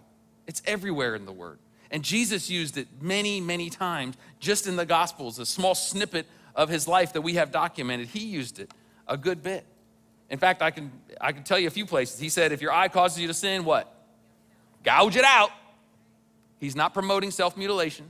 [0.48, 1.58] it's everywhere in the Word.
[1.92, 6.70] And Jesus used it many, many times just in the Gospels, a small snippet of
[6.70, 8.08] his life that we have documented.
[8.08, 8.72] He used it
[9.08, 9.66] a good bit.
[10.30, 12.20] In fact, I can, I can tell you a few places.
[12.20, 13.92] He said, if your eye causes you to sin, what?
[14.84, 15.52] Gouge it out.
[16.60, 18.08] He's not promoting self mutilation.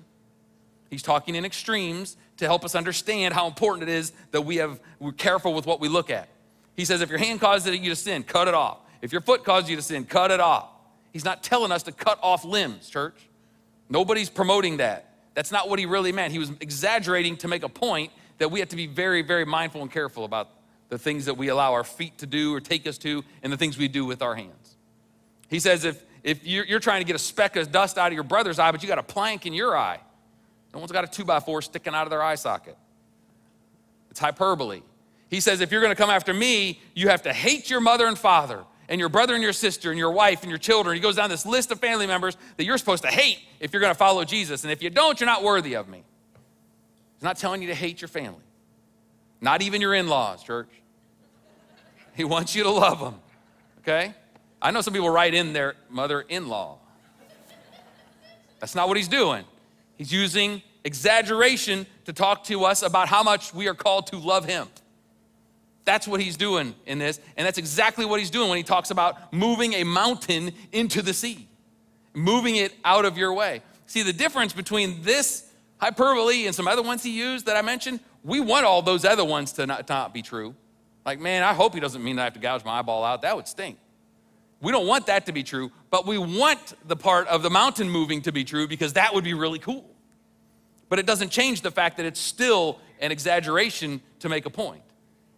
[0.89, 4.79] He's talking in extremes to help us understand how important it is that we have,
[4.99, 6.29] we're careful with what we look at.
[6.75, 8.79] He says, if your hand causes you to sin, cut it off.
[9.01, 10.69] If your foot causes you to sin, cut it off.
[11.11, 13.15] He's not telling us to cut off limbs, church.
[13.89, 15.11] Nobody's promoting that.
[15.33, 16.31] That's not what he really meant.
[16.31, 19.81] He was exaggerating to make a point that we have to be very, very mindful
[19.81, 20.49] and careful about
[20.89, 23.57] the things that we allow our feet to do or take us to and the
[23.57, 24.77] things we do with our hands.
[25.49, 28.13] He says if, if you're, you're trying to get a speck of dust out of
[28.13, 29.99] your brother's eye, but you got a plank in your eye,
[30.73, 32.77] no one's got a two by four sticking out of their eye socket.
[34.11, 34.81] It's hyperbole.
[35.29, 38.07] He says if you're going to come after me, you have to hate your mother
[38.07, 40.95] and father and your brother and your sister and your wife and your children.
[40.95, 43.79] He goes down this list of family members that you're supposed to hate if you're
[43.81, 44.63] going to follow Jesus.
[44.63, 46.03] And if you don't, you're not worthy of me.
[47.15, 48.43] He's not telling you to hate your family,
[49.41, 50.69] not even your in laws, church.
[52.15, 53.15] He wants you to love them,
[53.79, 54.13] okay?
[54.61, 56.77] I know some people write in their mother in law.
[58.59, 59.43] That's not what he's doing.
[59.97, 64.45] He's using exaggeration to talk to us about how much we are called to love
[64.45, 64.67] him.
[65.85, 67.19] That's what he's doing in this.
[67.37, 71.13] And that's exactly what he's doing when he talks about moving a mountain into the
[71.13, 71.47] sea,
[72.13, 73.61] moving it out of your way.
[73.85, 77.99] See, the difference between this hyperbole and some other ones he used that I mentioned,
[78.23, 80.55] we want all those other ones to not, to not be true.
[81.05, 83.21] Like, man, I hope he doesn't mean I have to gouge my eyeball out.
[83.21, 83.77] That would stink.
[84.61, 87.87] We don't want that to be true, but we want the part of the mountain
[87.87, 89.87] moving to be true because that would be really cool.
[90.89, 94.81] But it doesn't change the fact that it's still an exaggeration to make a point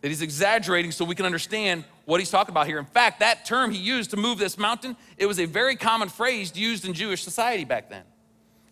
[0.01, 2.79] that he's exaggerating so we can understand what he's talking about here.
[2.79, 6.09] In fact, that term he used to move this mountain, it was a very common
[6.09, 8.03] phrase used in Jewish society back then.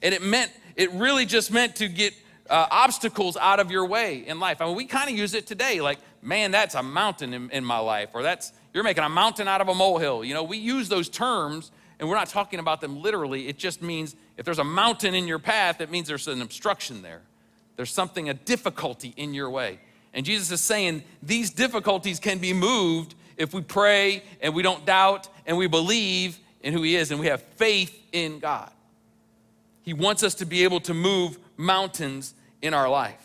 [0.02, 2.14] And it meant, it really just meant to get
[2.50, 4.62] uh, obstacles out of your way in life.
[4.62, 7.66] I mean, we kind of use it today, like, man, that's a mountain in, in
[7.66, 10.24] my life, or that's, you're making a mountain out of a molehill.
[10.24, 13.48] You know, we use those terms And we're not talking about them literally.
[13.48, 17.02] It just means if there's a mountain in your path, it means there's an obstruction
[17.02, 17.22] there.
[17.78, 19.80] There's something, a difficulty in your way.
[20.16, 24.86] And Jesus is saying these difficulties can be moved if we pray and we don't
[24.86, 28.72] doubt and we believe in who He is and we have faith in God.
[29.84, 33.22] He wants us to be able to move mountains in our life.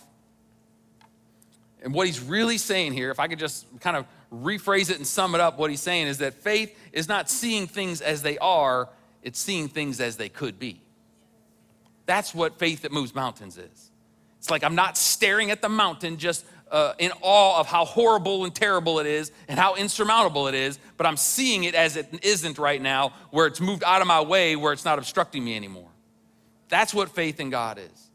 [1.81, 5.07] And what He's really saying here, if I could just kind of rephrase it and
[5.07, 8.37] sum it up, what He's saying is that faith is not seeing things as they
[8.38, 8.88] are,
[9.22, 10.83] it's seeing things as they could be.
[12.05, 13.90] That's what faith that moves mountains is.
[14.38, 18.44] It's like I'm not staring at the mountain just uh, in awe of how horrible
[18.44, 22.09] and terrible it is and how insurmountable it is, but I'm seeing it as it
[22.22, 25.56] isn't right now, where it's moved out of my way, where it's not obstructing me
[25.56, 25.88] anymore.
[26.68, 28.11] That's what faith in God is.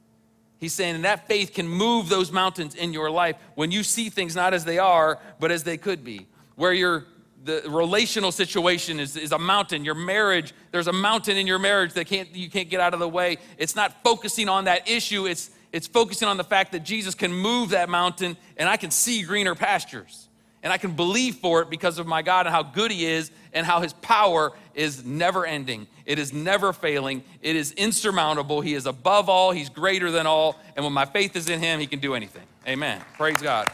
[0.57, 4.09] He's saying, and that faith can move those mountains in your life when you see
[4.09, 6.27] things not as they are, but as they could be.
[6.55, 7.05] Where your
[7.43, 9.85] the relational situation is, is a mountain.
[9.85, 12.99] Your marriage, there's a mountain in your marriage that can't you can't get out of
[12.99, 13.37] the way.
[13.59, 17.33] It's not focusing on that issue, it's it's focusing on the fact that Jesus can
[17.33, 20.29] move that mountain and I can see greener pastures.
[20.63, 23.29] And I can believe for it because of my God and how good He is
[23.51, 25.85] and how His power is never ending.
[26.05, 27.25] It is never failing.
[27.41, 28.61] It is insurmountable.
[28.61, 29.51] He is above all.
[29.51, 30.57] He's greater than all.
[30.77, 32.47] And when my faith is in Him, He can do anything.
[32.65, 33.01] Amen.
[33.17, 33.67] Praise God.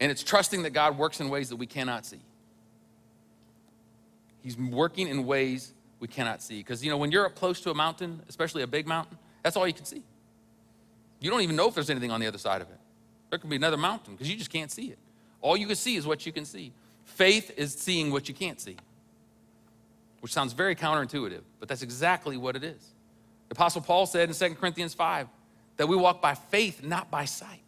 [0.00, 2.22] And it's trusting that God works in ways that we cannot see.
[4.40, 6.58] He's working in ways we cannot see.
[6.58, 9.56] Because, you know, when you're up close to a mountain, especially a big mountain, that's
[9.56, 10.02] all you can see.
[11.20, 12.78] You don't even know if there's anything on the other side of it.
[13.30, 14.98] There could be another mountain because you just can't see it.
[15.40, 16.72] All you can see is what you can see.
[17.04, 18.76] Faith is seeing what you can't see,
[20.20, 22.94] which sounds very counterintuitive, but that's exactly what it is.
[23.48, 25.28] The Apostle Paul said in 2 Corinthians 5
[25.76, 27.60] that we walk by faith, not by sight.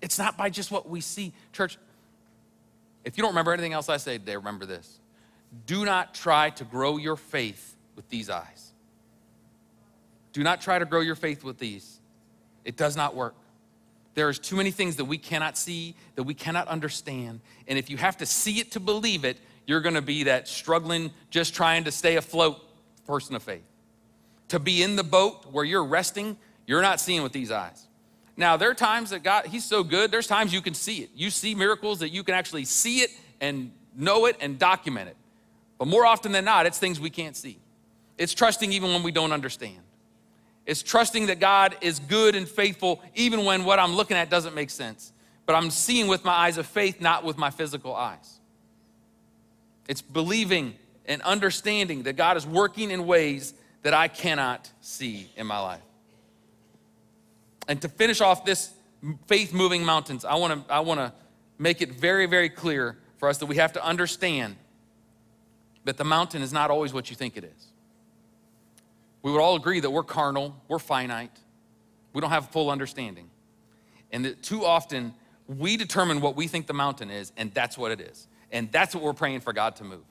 [0.00, 1.32] It's not by just what we see.
[1.52, 1.78] Church,
[3.04, 5.00] if you don't remember anything else I say today, remember this
[5.66, 8.72] do not try to grow your faith with these eyes.
[10.32, 12.00] Do not try to grow your faith with these.
[12.64, 13.34] It does not work.
[14.14, 17.40] There is too many things that we cannot see, that we cannot understand.
[17.66, 20.46] And if you have to see it to believe it, you're going to be that
[20.48, 22.60] struggling, just trying to stay afloat
[23.06, 23.64] person of faith.
[24.48, 26.36] To be in the boat where you're resting,
[26.66, 27.86] you're not seeing with these eyes.
[28.36, 31.10] Now, there are times that God, He's so good, there's times you can see it.
[31.14, 35.16] You see miracles that you can actually see it and know it and document it.
[35.84, 37.58] But more often than not, it's things we can't see.
[38.16, 39.80] It's trusting even when we don't understand.
[40.64, 44.54] It's trusting that God is good and faithful even when what I'm looking at doesn't
[44.54, 45.12] make sense.
[45.44, 48.40] But I'm seeing with my eyes of faith, not with my physical eyes.
[49.86, 55.46] It's believing and understanding that God is working in ways that I cannot see in
[55.46, 55.82] my life.
[57.68, 58.70] And to finish off this
[59.26, 61.12] faith moving mountains, I wanna, I wanna
[61.58, 64.56] make it very, very clear for us that we have to understand
[65.84, 67.66] but the mountain is not always what you think it is.
[69.22, 71.38] We would all agree that we're carnal, we're finite,
[72.12, 73.30] we don't have full understanding.
[74.12, 75.14] And that too often
[75.46, 78.28] we determine what we think the mountain is, and that's what it is.
[78.50, 80.04] And that's what we're praying for God to move.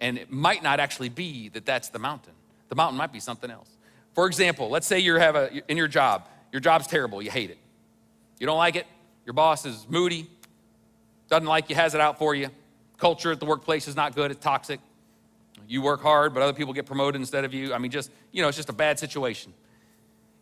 [0.00, 2.32] And it might not actually be that that's the mountain.
[2.70, 3.68] The mountain might be something else.
[4.14, 7.50] For example, let's say you have a in your job, your job's terrible, you hate
[7.50, 7.58] it.
[8.38, 8.86] You don't like it,
[9.26, 10.28] your boss is moody,
[11.28, 12.50] doesn't like you, has it out for you
[13.00, 14.80] culture at the workplace is not good, it's toxic.
[15.66, 17.72] You work hard, but other people get promoted instead of you.
[17.72, 19.52] I mean, just, you know, it's just a bad situation.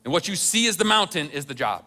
[0.05, 1.85] And what you see as the mountain is the job.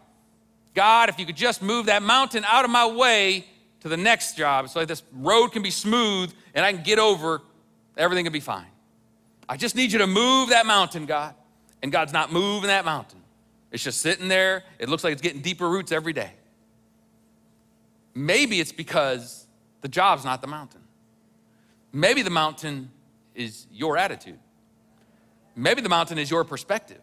[0.74, 3.46] God, if you could just move that mountain out of my way
[3.82, 7.00] to the next job so that this road can be smooth and I can get
[7.00, 7.42] over,
[7.98, 8.68] everything can be fine.
[9.50, 11.36] I just need you to move that mountain, God.
[11.84, 13.20] And God's not moving that mountain.
[13.72, 14.64] It's just sitting there.
[14.78, 16.32] It looks like it's getting deeper roots every day.
[18.14, 19.41] Maybe it's because
[19.82, 20.82] the job's not the mountain.
[21.92, 22.92] Maybe the mountain
[23.36, 24.40] is your attitude.
[25.56, 27.02] Maybe the mountain is your perspective.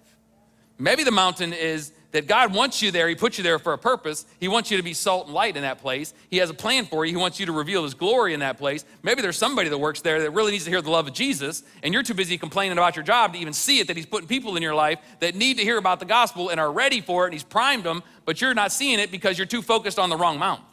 [0.79, 3.09] Maybe the mountain is that God wants you there.
[3.09, 4.25] He put you there for a purpose.
[4.41, 6.15] He wants you to be salt and light in that place.
[6.31, 7.11] He has a plan for you.
[7.11, 8.85] He wants you to reveal His glory in that place.
[9.03, 11.63] Maybe there's somebody that works there that really needs to hear the love of Jesus,
[11.83, 14.29] and you're too busy complaining about your job to even see it that He's putting
[14.29, 17.25] people in your life that need to hear about the gospel and are ready for
[17.25, 20.09] it, and He's primed them, but you're not seeing it because you're too focused on
[20.09, 20.65] the wrong mountain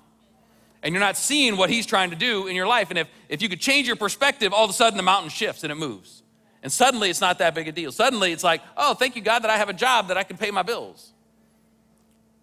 [0.86, 2.92] and you're not seeing what he's trying to do in your life.
[2.92, 5.64] And if, if you could change your perspective, all of a sudden the mountain shifts
[5.64, 6.22] and it moves.
[6.62, 7.92] And suddenly it's not that big a deal.
[7.92, 10.38] Suddenly it's like, oh, thank you, God, that I have a job that I can
[10.38, 11.12] pay my bills.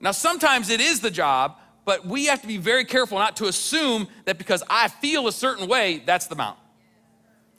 [0.01, 3.47] Now, sometimes it is the job, but we have to be very careful not to
[3.47, 6.65] assume that because I feel a certain way, that's the mountain.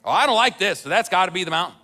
[0.04, 1.78] Oh, I don't like this, so that's got to be the mountain.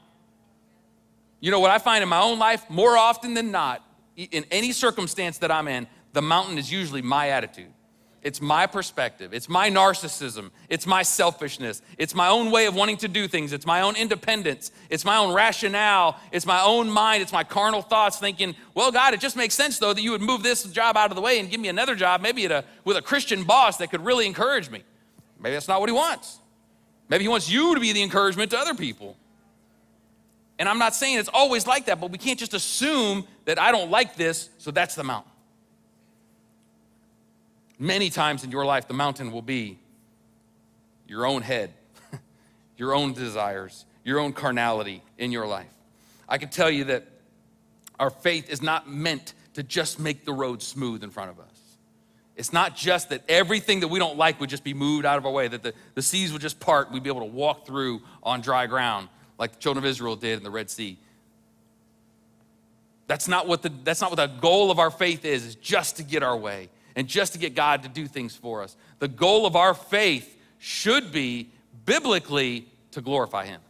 [1.41, 3.83] You know what I find in my own life, more often than not,
[4.15, 7.73] in any circumstance that I'm in, the mountain is usually my attitude.
[8.23, 9.33] It's my perspective.
[9.33, 10.51] It's my narcissism.
[10.69, 11.81] It's my selfishness.
[11.97, 13.55] It's my own way of wanting to do things.
[13.55, 14.73] It's my own independence.
[14.91, 16.21] It's my own rationale.
[16.31, 17.23] It's my own mind.
[17.23, 20.21] It's my carnal thoughts thinking, well, God, it just makes sense, though, that you would
[20.21, 22.99] move this job out of the way and give me another job, maybe a, with
[22.99, 24.83] a Christian boss that could really encourage me.
[25.39, 26.41] Maybe that's not what He wants.
[27.09, 29.17] Maybe He wants you to be the encouragement to other people.
[30.59, 33.73] And I'm not saying it's always like that, but we can't just assume that I
[33.73, 35.33] don't like this, so that's the mountain.
[37.83, 39.79] Many times in your life, the mountain will be
[41.09, 41.73] your own head,
[42.77, 45.73] your own desires, your own carnality in your life.
[46.29, 47.09] I can tell you that
[47.99, 51.47] our faith is not meant to just make the road smooth in front of us.
[52.37, 55.25] It's not just that everything that we don't like would just be moved out of
[55.25, 58.03] our way, that the, the seas would just part, we'd be able to walk through
[58.23, 59.09] on dry ground
[59.39, 60.99] like the children of Israel did in the Red Sea.
[63.07, 65.97] That's not what the, that's not what the goal of our faith is, is just
[65.97, 68.77] to get our way and just to get God to do things for us.
[68.99, 71.51] The goal of our faith should be
[71.85, 73.61] biblically to glorify Him.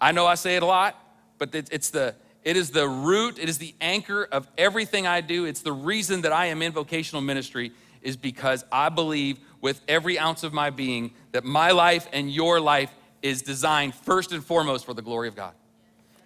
[0.00, 0.98] I know I say it a lot,
[1.38, 5.44] but it's the, it is the root, it is the anchor of everything I do.
[5.44, 7.72] It's the reason that I am in vocational ministry,
[8.02, 12.60] is because I believe with every ounce of my being that my life and your
[12.60, 12.92] life
[13.22, 15.54] is designed first and foremost for the glory of God.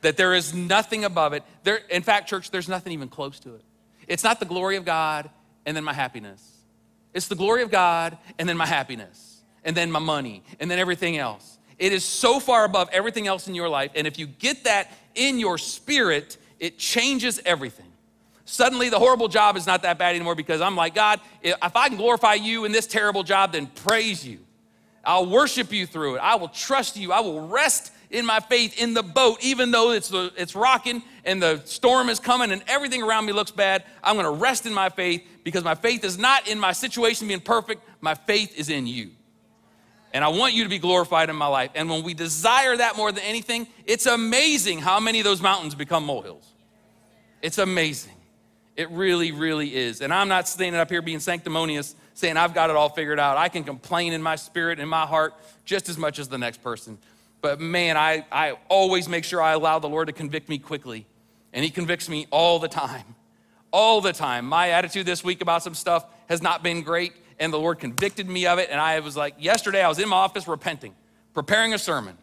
[0.00, 1.44] That there is nothing above it.
[1.62, 3.62] There, in fact, church, there's nothing even close to it.
[4.08, 5.30] It's not the glory of God
[5.68, 6.62] and then my happiness.
[7.12, 10.78] It's the glory of God and then my happiness and then my money and then
[10.78, 11.58] everything else.
[11.78, 13.90] It is so far above everything else in your life.
[13.94, 17.84] And if you get that in your spirit, it changes everything.
[18.46, 21.88] Suddenly, the horrible job is not that bad anymore because I'm like, God, if I
[21.88, 24.38] can glorify you in this terrible job, then praise you.
[25.04, 26.20] I'll worship you through it.
[26.20, 27.12] I will trust you.
[27.12, 31.42] I will rest in my faith in the boat, even though it's, it's rocking and
[31.42, 33.84] the storm is coming and everything around me looks bad.
[34.02, 37.28] I'm going to rest in my faith because my faith is not in my situation
[37.28, 37.82] being perfect.
[38.00, 39.10] My faith is in you.
[40.12, 41.70] And I want you to be glorified in my life.
[41.74, 45.74] And when we desire that more than anything, it's amazing how many of those mountains
[45.74, 46.50] become molehills.
[47.42, 48.14] It's amazing.
[48.74, 50.00] It really, really is.
[50.00, 53.36] And I'm not standing up here being sanctimonious saying, I've got it all figured out.
[53.36, 55.34] I can complain in my spirit, in my heart,
[55.64, 56.96] just as much as the next person.
[57.40, 61.06] But man, I, I always make sure I allow the Lord to convict me quickly.
[61.52, 63.14] And He convicts me all the time.
[63.70, 64.46] All the time.
[64.46, 68.28] My attitude this week about some stuff has not been great, and the Lord convicted
[68.28, 68.68] me of it.
[68.70, 70.94] And I was like, yesterday I was in my office repenting,
[71.34, 72.16] preparing a sermon.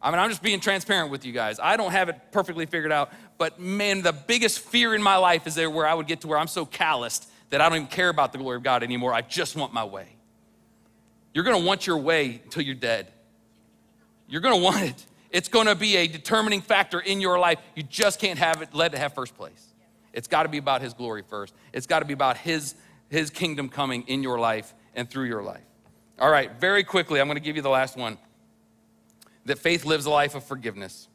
[0.00, 1.60] I mean, I'm just being transparent with you guys.
[1.62, 5.46] I don't have it perfectly figured out, but man, the biggest fear in my life
[5.46, 7.88] is there where I would get to where I'm so calloused that I don't even
[7.88, 9.14] care about the glory of God anymore.
[9.14, 10.08] I just want my way.
[11.32, 13.12] You're gonna want your way until you're dead.
[14.32, 15.06] You're gonna want it.
[15.30, 17.58] It's gonna be a determining factor in your life.
[17.76, 19.74] You just can't have it, let it have first place.
[20.14, 21.54] It's gotta be about His glory first.
[21.74, 22.74] It's gotta be about His,
[23.10, 25.66] His kingdom coming in your life and through your life.
[26.18, 28.16] All right, very quickly, I'm gonna give you the last one
[29.44, 31.08] that faith lives a life of forgiveness.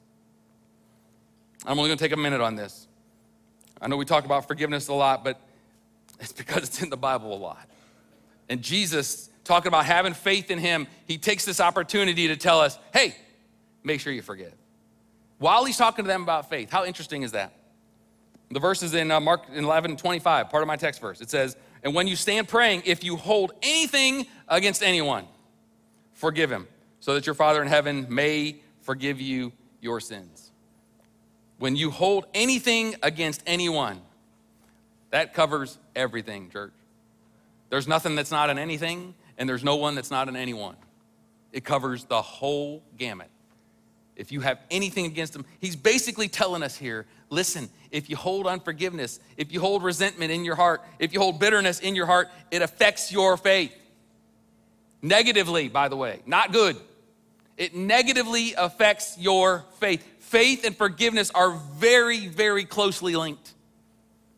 [1.65, 2.87] I'm only gonna take a minute on this.
[3.81, 5.41] I know we talk about forgiveness a lot, but
[6.19, 7.67] it's because it's in the Bible a lot.
[8.47, 12.77] And Jesus, talking about having faith in Him, He takes this opportunity to tell us,
[12.93, 13.15] hey,
[13.83, 14.53] make sure you forgive.
[15.39, 17.53] While He's talking to them about faith, how interesting is that?
[18.49, 21.19] The verse is in uh, Mark 11 25, part of my text verse.
[21.21, 25.27] It says, And when you stand praying, if you hold anything against anyone,
[26.13, 26.67] forgive him,
[26.99, 30.51] so that your Father in heaven may forgive you your sins.
[31.57, 34.01] When you hold anything against anyone,
[35.09, 36.73] that covers everything, church.
[37.69, 40.75] There's nothing that's not in anything, and there's no one that's not in anyone.
[41.51, 43.29] It covers the whole gamut.
[44.15, 48.47] If you have anything against him, he's basically telling us here listen, if you hold
[48.47, 52.29] unforgiveness, if you hold resentment in your heart, if you hold bitterness in your heart,
[52.51, 53.75] it affects your faith.
[55.01, 56.77] Negatively, by the way, not good.
[57.57, 60.05] It negatively affects your faith.
[60.19, 63.53] Faith and forgiveness are very, very closely linked.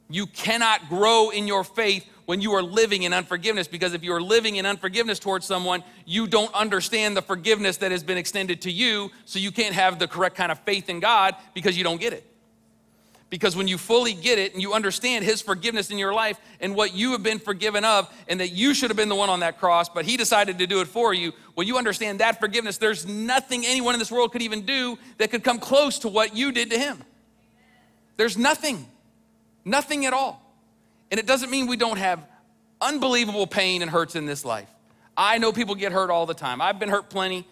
[0.09, 4.13] You cannot grow in your faith when you are living in unforgiveness because if you
[4.13, 8.61] are living in unforgiveness towards someone, you don't understand the forgiveness that has been extended
[8.61, 11.83] to you, so you can't have the correct kind of faith in God because you
[11.83, 12.23] don't get it.
[13.31, 16.75] Because when you fully get it and you understand His forgiveness in your life and
[16.75, 19.39] what you have been forgiven of, and that you should have been the one on
[19.39, 22.77] that cross, but He decided to do it for you, when you understand that forgiveness,
[22.77, 26.37] there's nothing anyone in this world could even do that could come close to what
[26.37, 27.01] you did to Him.
[28.17, 28.85] There's nothing.
[29.65, 30.45] Nothing at all.
[31.11, 32.23] And it doesn't mean we don't have
[32.81, 34.69] unbelievable pain and hurts in this life.
[35.17, 36.61] I know people get hurt all the time.
[36.61, 37.47] I've been hurt plenty.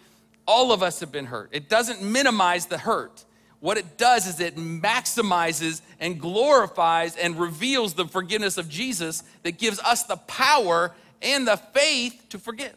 [0.46, 1.50] All of us have been hurt.
[1.52, 3.24] It doesn't minimize the hurt.
[3.60, 9.58] What it does is it maximizes and glorifies and reveals the forgiveness of Jesus that
[9.58, 12.74] gives us the power and the faith to forgive.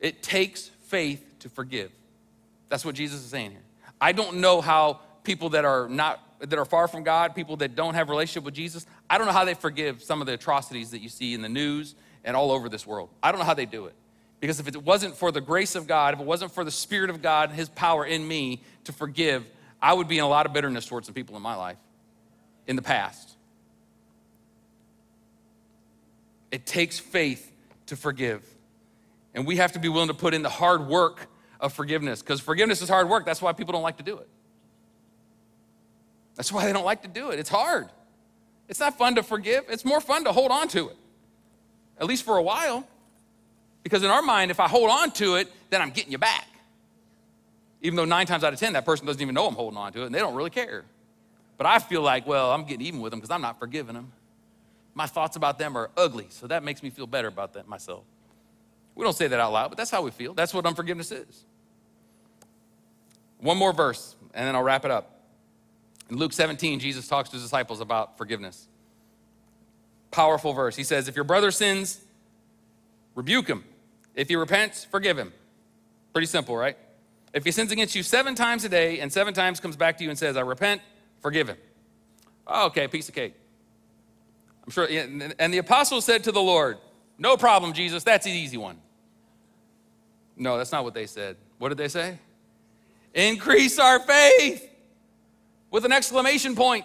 [0.00, 1.90] It takes faith to forgive.
[2.70, 3.62] That's what Jesus is saying here.
[4.00, 7.74] I don't know how people that are not that are far from God, people that
[7.74, 10.90] don't have relationship with Jesus, I don't know how they forgive some of the atrocities
[10.92, 13.10] that you see in the news and all over this world.
[13.22, 13.94] I don't know how they do it.
[14.40, 17.10] Because if it wasn't for the grace of God, if it wasn't for the Spirit
[17.10, 19.44] of God, His power in me to forgive,
[19.82, 21.78] I would be in a lot of bitterness towards some people in my life
[22.66, 23.30] in the past.
[26.52, 27.52] It takes faith
[27.86, 28.44] to forgive.
[29.34, 31.26] And we have to be willing to put in the hard work
[31.60, 33.26] of forgiveness because forgiveness is hard work.
[33.26, 34.28] That's why people don't like to do it.
[36.38, 37.40] That's why they don't like to do it.
[37.40, 37.88] It's hard.
[38.68, 40.96] It's not fun to forgive, it's more fun to hold on to it,
[41.98, 42.86] at least for a while.
[43.82, 46.46] Because in our mind, if I hold on to it, then I'm getting you back.
[47.82, 49.92] Even though nine times out of 10, that person doesn't even know I'm holding on
[49.94, 50.84] to it and they don't really care.
[51.56, 54.12] But I feel like, well, I'm getting even with them because I'm not forgiving them.
[54.94, 58.04] My thoughts about them are ugly, so that makes me feel better about that myself.
[58.94, 60.34] We don't say that out loud, but that's how we feel.
[60.34, 61.44] That's what unforgiveness is.
[63.38, 65.17] One more verse, and then I'll wrap it up.
[66.10, 68.66] In Luke 17, Jesus talks to his disciples about forgiveness.
[70.10, 70.74] Powerful verse.
[70.74, 72.00] He says, If your brother sins,
[73.14, 73.64] rebuke him.
[74.14, 75.32] If he repents, forgive him.
[76.12, 76.76] Pretty simple, right?
[77.34, 80.04] If he sins against you seven times a day and seven times comes back to
[80.04, 80.80] you and says, I repent,
[81.20, 81.58] forgive him.
[82.50, 83.34] Okay, piece of cake.
[84.64, 84.88] I'm sure.
[85.38, 86.78] And the apostles said to the Lord,
[87.18, 88.78] No problem, Jesus, that's the easy one.
[90.36, 91.36] No, that's not what they said.
[91.58, 92.18] What did they say?
[93.12, 94.67] Increase our faith
[95.70, 96.84] with an exclamation point.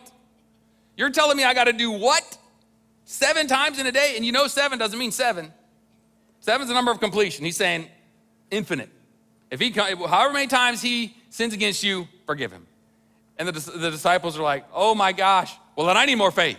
[0.96, 2.38] You're telling me I got to do what?
[3.06, 4.14] Seven times in a day?
[4.16, 5.52] And you know, seven doesn't mean seven.
[6.40, 7.46] Seven's the number of completion.
[7.46, 7.88] He's saying
[8.52, 8.90] infinite.
[9.50, 12.68] If he, however many times he sins against you, forgive him.
[13.38, 16.58] And the, the disciples are like, oh my gosh, well then I need more faith.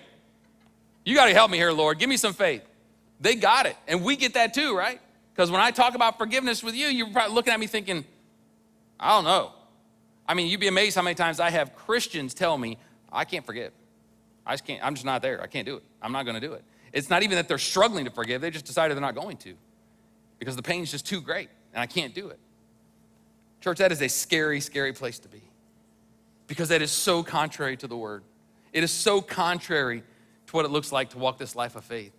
[1.04, 1.98] You got to help me here, Lord.
[1.98, 2.62] Give me some faith.
[3.20, 3.76] They got it.
[3.86, 5.00] And we get that too, right?
[5.32, 8.04] Because when I talk about forgiveness with you, you're probably looking at me thinking,
[8.98, 9.52] I don't know.
[10.26, 12.78] I mean, you'd be amazed how many times I have Christians tell me,
[13.12, 13.72] I can't forgive.
[14.46, 15.42] I just can't, I'm just not there.
[15.42, 15.82] I can't do it.
[16.02, 16.64] I'm not going to do it.
[16.92, 19.54] It's not even that they're struggling to forgive, they just decided they're not going to
[20.38, 22.38] because the pain's just too great and I can't do it.
[23.60, 25.42] Church, that is a scary, scary place to be
[26.46, 28.22] because that is so contrary to the word.
[28.72, 30.02] It is so contrary
[30.46, 32.12] to what it looks like to walk this life of faith.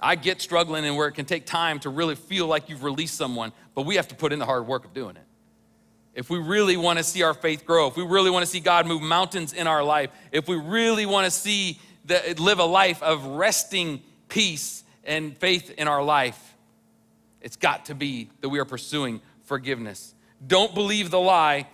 [0.00, 3.14] I get struggling and where it can take time to really feel like you've released
[3.14, 5.22] someone, but we have to put in the hard work of doing it.
[6.14, 8.60] If we really want to see our faith grow, if we really want to see
[8.60, 12.64] God move mountains in our life, if we really want to see that live a
[12.64, 16.54] life of resting peace and faith in our life,
[17.40, 20.14] it's got to be that we are pursuing forgiveness.
[20.46, 21.66] Don't believe the lie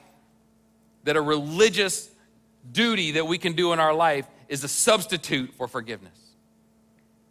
[1.04, 2.10] that a religious
[2.70, 6.18] duty that we can do in our life is a substitute for forgiveness.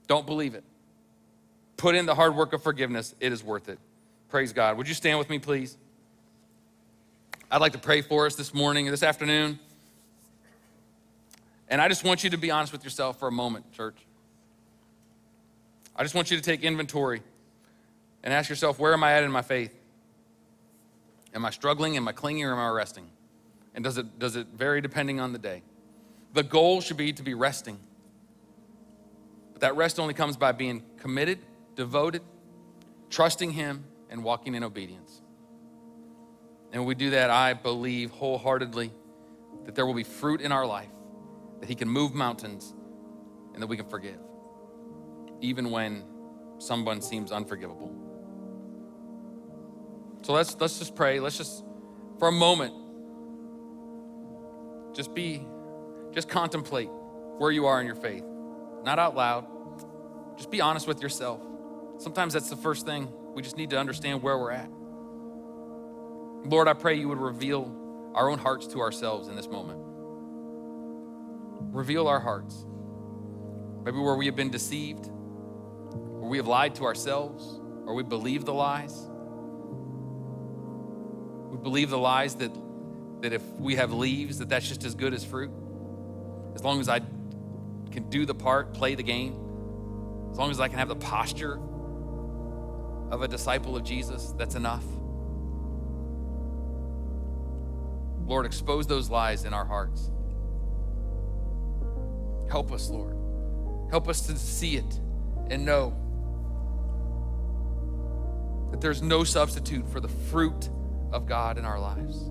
[0.08, 0.64] Don't believe it.
[1.78, 3.80] Put in the hard work of forgiveness, it is worth it.
[4.30, 4.78] Praise God.
[4.78, 5.78] Would you stand with me, please?
[7.50, 9.58] I'd like to pray for us this morning, or this afternoon.
[11.70, 13.96] And I just want you to be honest with yourself for a moment, church.
[15.96, 17.22] I just want you to take inventory
[18.24, 19.74] and ask yourself, where am I at in my faith?
[21.34, 21.96] Am I struggling?
[21.96, 23.10] Am I clinging or am I resting?
[23.74, 25.64] And does it, does it vary depending on the day?
[26.34, 27.80] The goal should be to be resting.
[29.54, 31.40] But that rest only comes by being committed,
[31.76, 32.22] devoted,
[33.10, 35.07] trusting Him, and walking in obedience.
[36.78, 38.92] And when we do that, I believe wholeheartedly
[39.66, 40.92] that there will be fruit in our life,
[41.60, 42.72] that He can move mountains,
[43.56, 44.20] and that we can forgive,
[45.42, 46.04] even when
[46.60, 47.96] someone seems unforgivable.
[50.22, 51.20] So let's, let's just pray.
[51.20, 51.66] Let's just,
[52.20, 52.76] for a moment,
[54.96, 55.48] just be,
[56.14, 56.90] just contemplate
[57.40, 58.24] where you are in your faith.
[58.84, 59.48] Not out loud.
[60.38, 61.42] Just be honest with yourself.
[61.98, 63.12] Sometimes that's the first thing.
[63.34, 64.70] We just need to understand where we're at.
[66.46, 69.80] Lord, I pray you would reveal our own hearts to ourselves in this moment.
[71.74, 72.66] Reveal our hearts.
[73.84, 78.46] Maybe where we have been deceived, where we have lied to ourselves, or we believe
[78.46, 79.08] the lies.
[81.52, 82.52] We believe the lies that,
[83.22, 85.52] that if we have leaves, that that's just as good as fruit.
[86.56, 87.00] As long as I
[87.92, 89.34] can do the part, play the game,
[90.32, 91.60] as long as I can have the posture
[93.12, 94.84] of a disciple of Jesus, that's enough.
[98.28, 100.12] Lord, expose those lies in our hearts.
[102.50, 103.16] Help us, Lord.
[103.90, 105.00] Help us to see it
[105.50, 105.96] and know
[108.72, 110.70] that there's no substitute for the fruit
[111.14, 112.30] of God in our lives.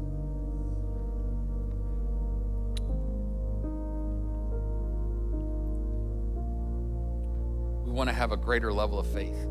[7.86, 9.46] We want to have a greater level of faith.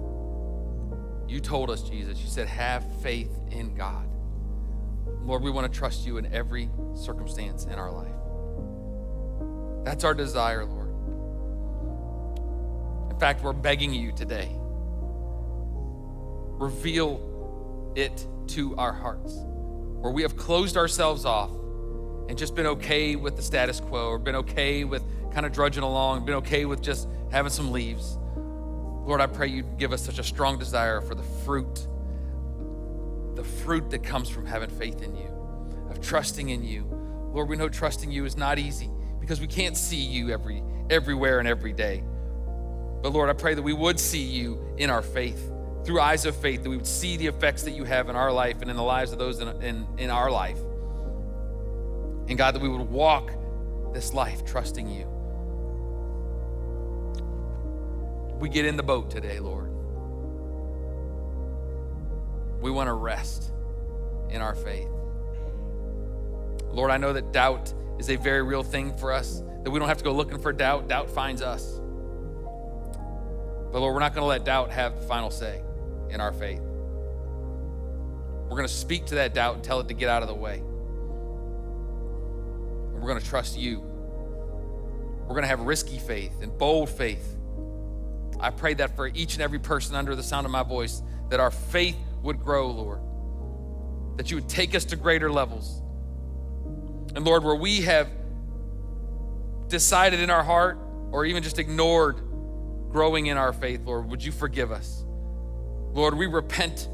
[1.27, 4.07] You told us, Jesus, you said, have faith in God.
[5.25, 8.13] Lord, we want to trust you in every circumstance in our life.
[9.83, 10.89] That's our desire, Lord.
[13.11, 14.49] In fact, we're begging you today.
[16.57, 19.33] Reveal it to our hearts
[19.99, 21.49] where we have closed ourselves off
[22.29, 25.83] and just been okay with the status quo or been okay with kind of drudging
[25.83, 28.17] along, been okay with just having some leaves.
[29.05, 31.87] Lord, I pray you give us such a strong desire for the fruit,
[33.35, 35.29] the fruit that comes from having faith in you,
[35.89, 36.85] of trusting in you.
[37.33, 41.39] Lord, we know trusting you is not easy because we can't see you every everywhere
[41.39, 42.03] and every day.
[43.01, 45.51] But Lord, I pray that we would see you in our faith,
[45.83, 48.31] through eyes of faith, that we would see the effects that you have in our
[48.31, 50.59] life and in the lives of those in, in, in our life.
[52.27, 53.31] And God, that we would walk
[53.93, 55.05] this life trusting you.
[58.39, 59.64] We get in the boat today, Lord.
[62.65, 63.53] We want to rest
[64.31, 64.89] in our faith.
[66.71, 69.87] Lord, I know that doubt is a very real thing for us, that we don't
[69.87, 70.87] have to go looking for doubt.
[70.87, 71.79] Doubt finds us.
[73.71, 75.61] But Lord, we're not going to let doubt have the final say
[76.09, 76.59] in our faith.
[76.59, 80.33] We're going to speak to that doubt and tell it to get out of the
[80.33, 80.55] way.
[80.55, 80.65] And
[82.95, 83.81] we're going to trust you.
[83.81, 87.37] We're going to have risky faith and bold faith.
[88.39, 91.39] I pray that for each and every person under the sound of my voice, that
[91.39, 92.99] our faith would grow, Lord.
[94.17, 95.81] That you would take us to greater levels.
[97.15, 98.09] And Lord, where we have
[99.67, 100.77] decided in our heart
[101.11, 102.21] or even just ignored
[102.91, 105.03] growing in our faith, Lord, would you forgive us?
[105.93, 106.89] Lord, we repent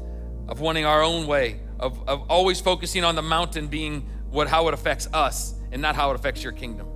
[0.48, 4.68] of wanting our own way, of, of always focusing on the mountain being what how
[4.68, 6.86] it affects us and not how it affects your kingdom.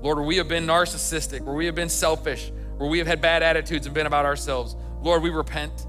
[0.00, 3.20] Lord, where we have been narcissistic, where we have been selfish, where we have had
[3.20, 5.86] bad attitudes and been about ourselves, Lord, we repent.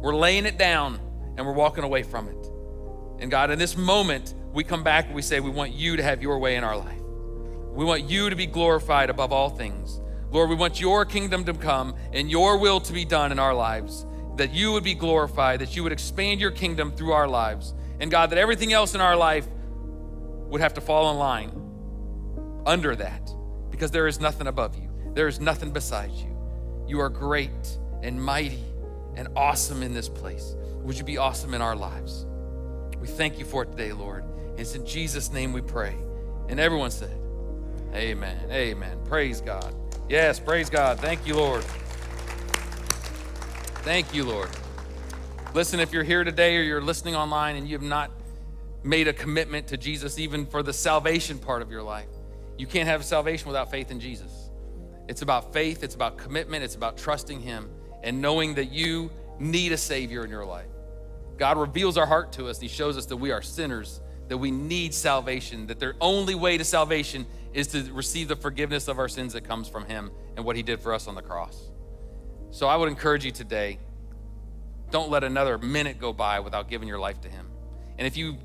[0.00, 1.00] We're laying it down
[1.36, 2.50] and we're walking away from it.
[3.20, 6.02] And God, in this moment, we come back and we say, We want you to
[6.02, 7.00] have your way in our life.
[7.72, 10.00] We want you to be glorified above all things.
[10.30, 13.54] Lord, we want your kingdom to come and your will to be done in our
[13.54, 14.06] lives,
[14.36, 17.74] that you would be glorified, that you would expand your kingdom through our lives.
[18.00, 19.46] And God, that everything else in our life
[20.48, 21.52] would have to fall in line
[22.66, 23.30] under that
[23.70, 26.36] because there is nothing above you, there is nothing beside you.
[26.86, 28.64] You are great and mighty
[29.14, 30.54] and awesome in this place.
[30.82, 32.26] Would you be awesome in our lives?
[33.00, 34.24] We thank you for it today, Lord.
[34.24, 35.94] And It's in Jesus' name we pray.
[36.48, 37.16] And everyone said,
[37.94, 38.50] Amen.
[38.50, 38.98] Amen.
[39.04, 39.74] Praise God.
[40.08, 41.00] Yes, praise God.
[41.00, 41.64] Thank you, Lord.
[43.82, 44.50] Thank you, Lord.
[45.54, 48.10] Listen, if you're here today or you're listening online and you have not
[48.84, 52.08] made a commitment to Jesus, even for the salvation part of your life,
[52.56, 54.50] you can't have salvation without faith in Jesus.
[55.08, 57.68] It's about faith, it's about commitment, it's about trusting Him
[58.02, 59.10] and knowing that you
[59.40, 60.68] need a Savior in your life.
[61.38, 64.50] God reveals our heart to us, He shows us that we are sinners, that we
[64.50, 69.08] need salvation, that the only way to salvation is to receive the forgiveness of our
[69.08, 71.70] sins that comes from Him and what He did for us on the cross.
[72.50, 73.78] So I would encourage you today
[74.90, 77.48] don't let another minute go by without giving your life to Him.
[77.96, 78.38] And if you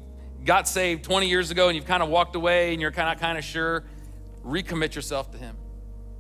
[0.44, 3.20] got saved 20 years ago and you've kind of walked away and you're kind of
[3.20, 3.84] kind of sure,
[4.44, 5.58] recommit yourself to Him.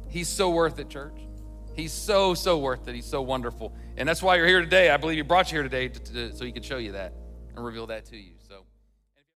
[0.10, 1.25] He's so worth it, church.
[1.76, 2.96] He's so, so worth it.
[2.96, 3.76] He's so wonderful.
[3.98, 4.90] And that's why you're here today.
[4.90, 7.14] I believe He brought you here today to, to, so He could show you that
[7.56, 8.35] and reveal that to you.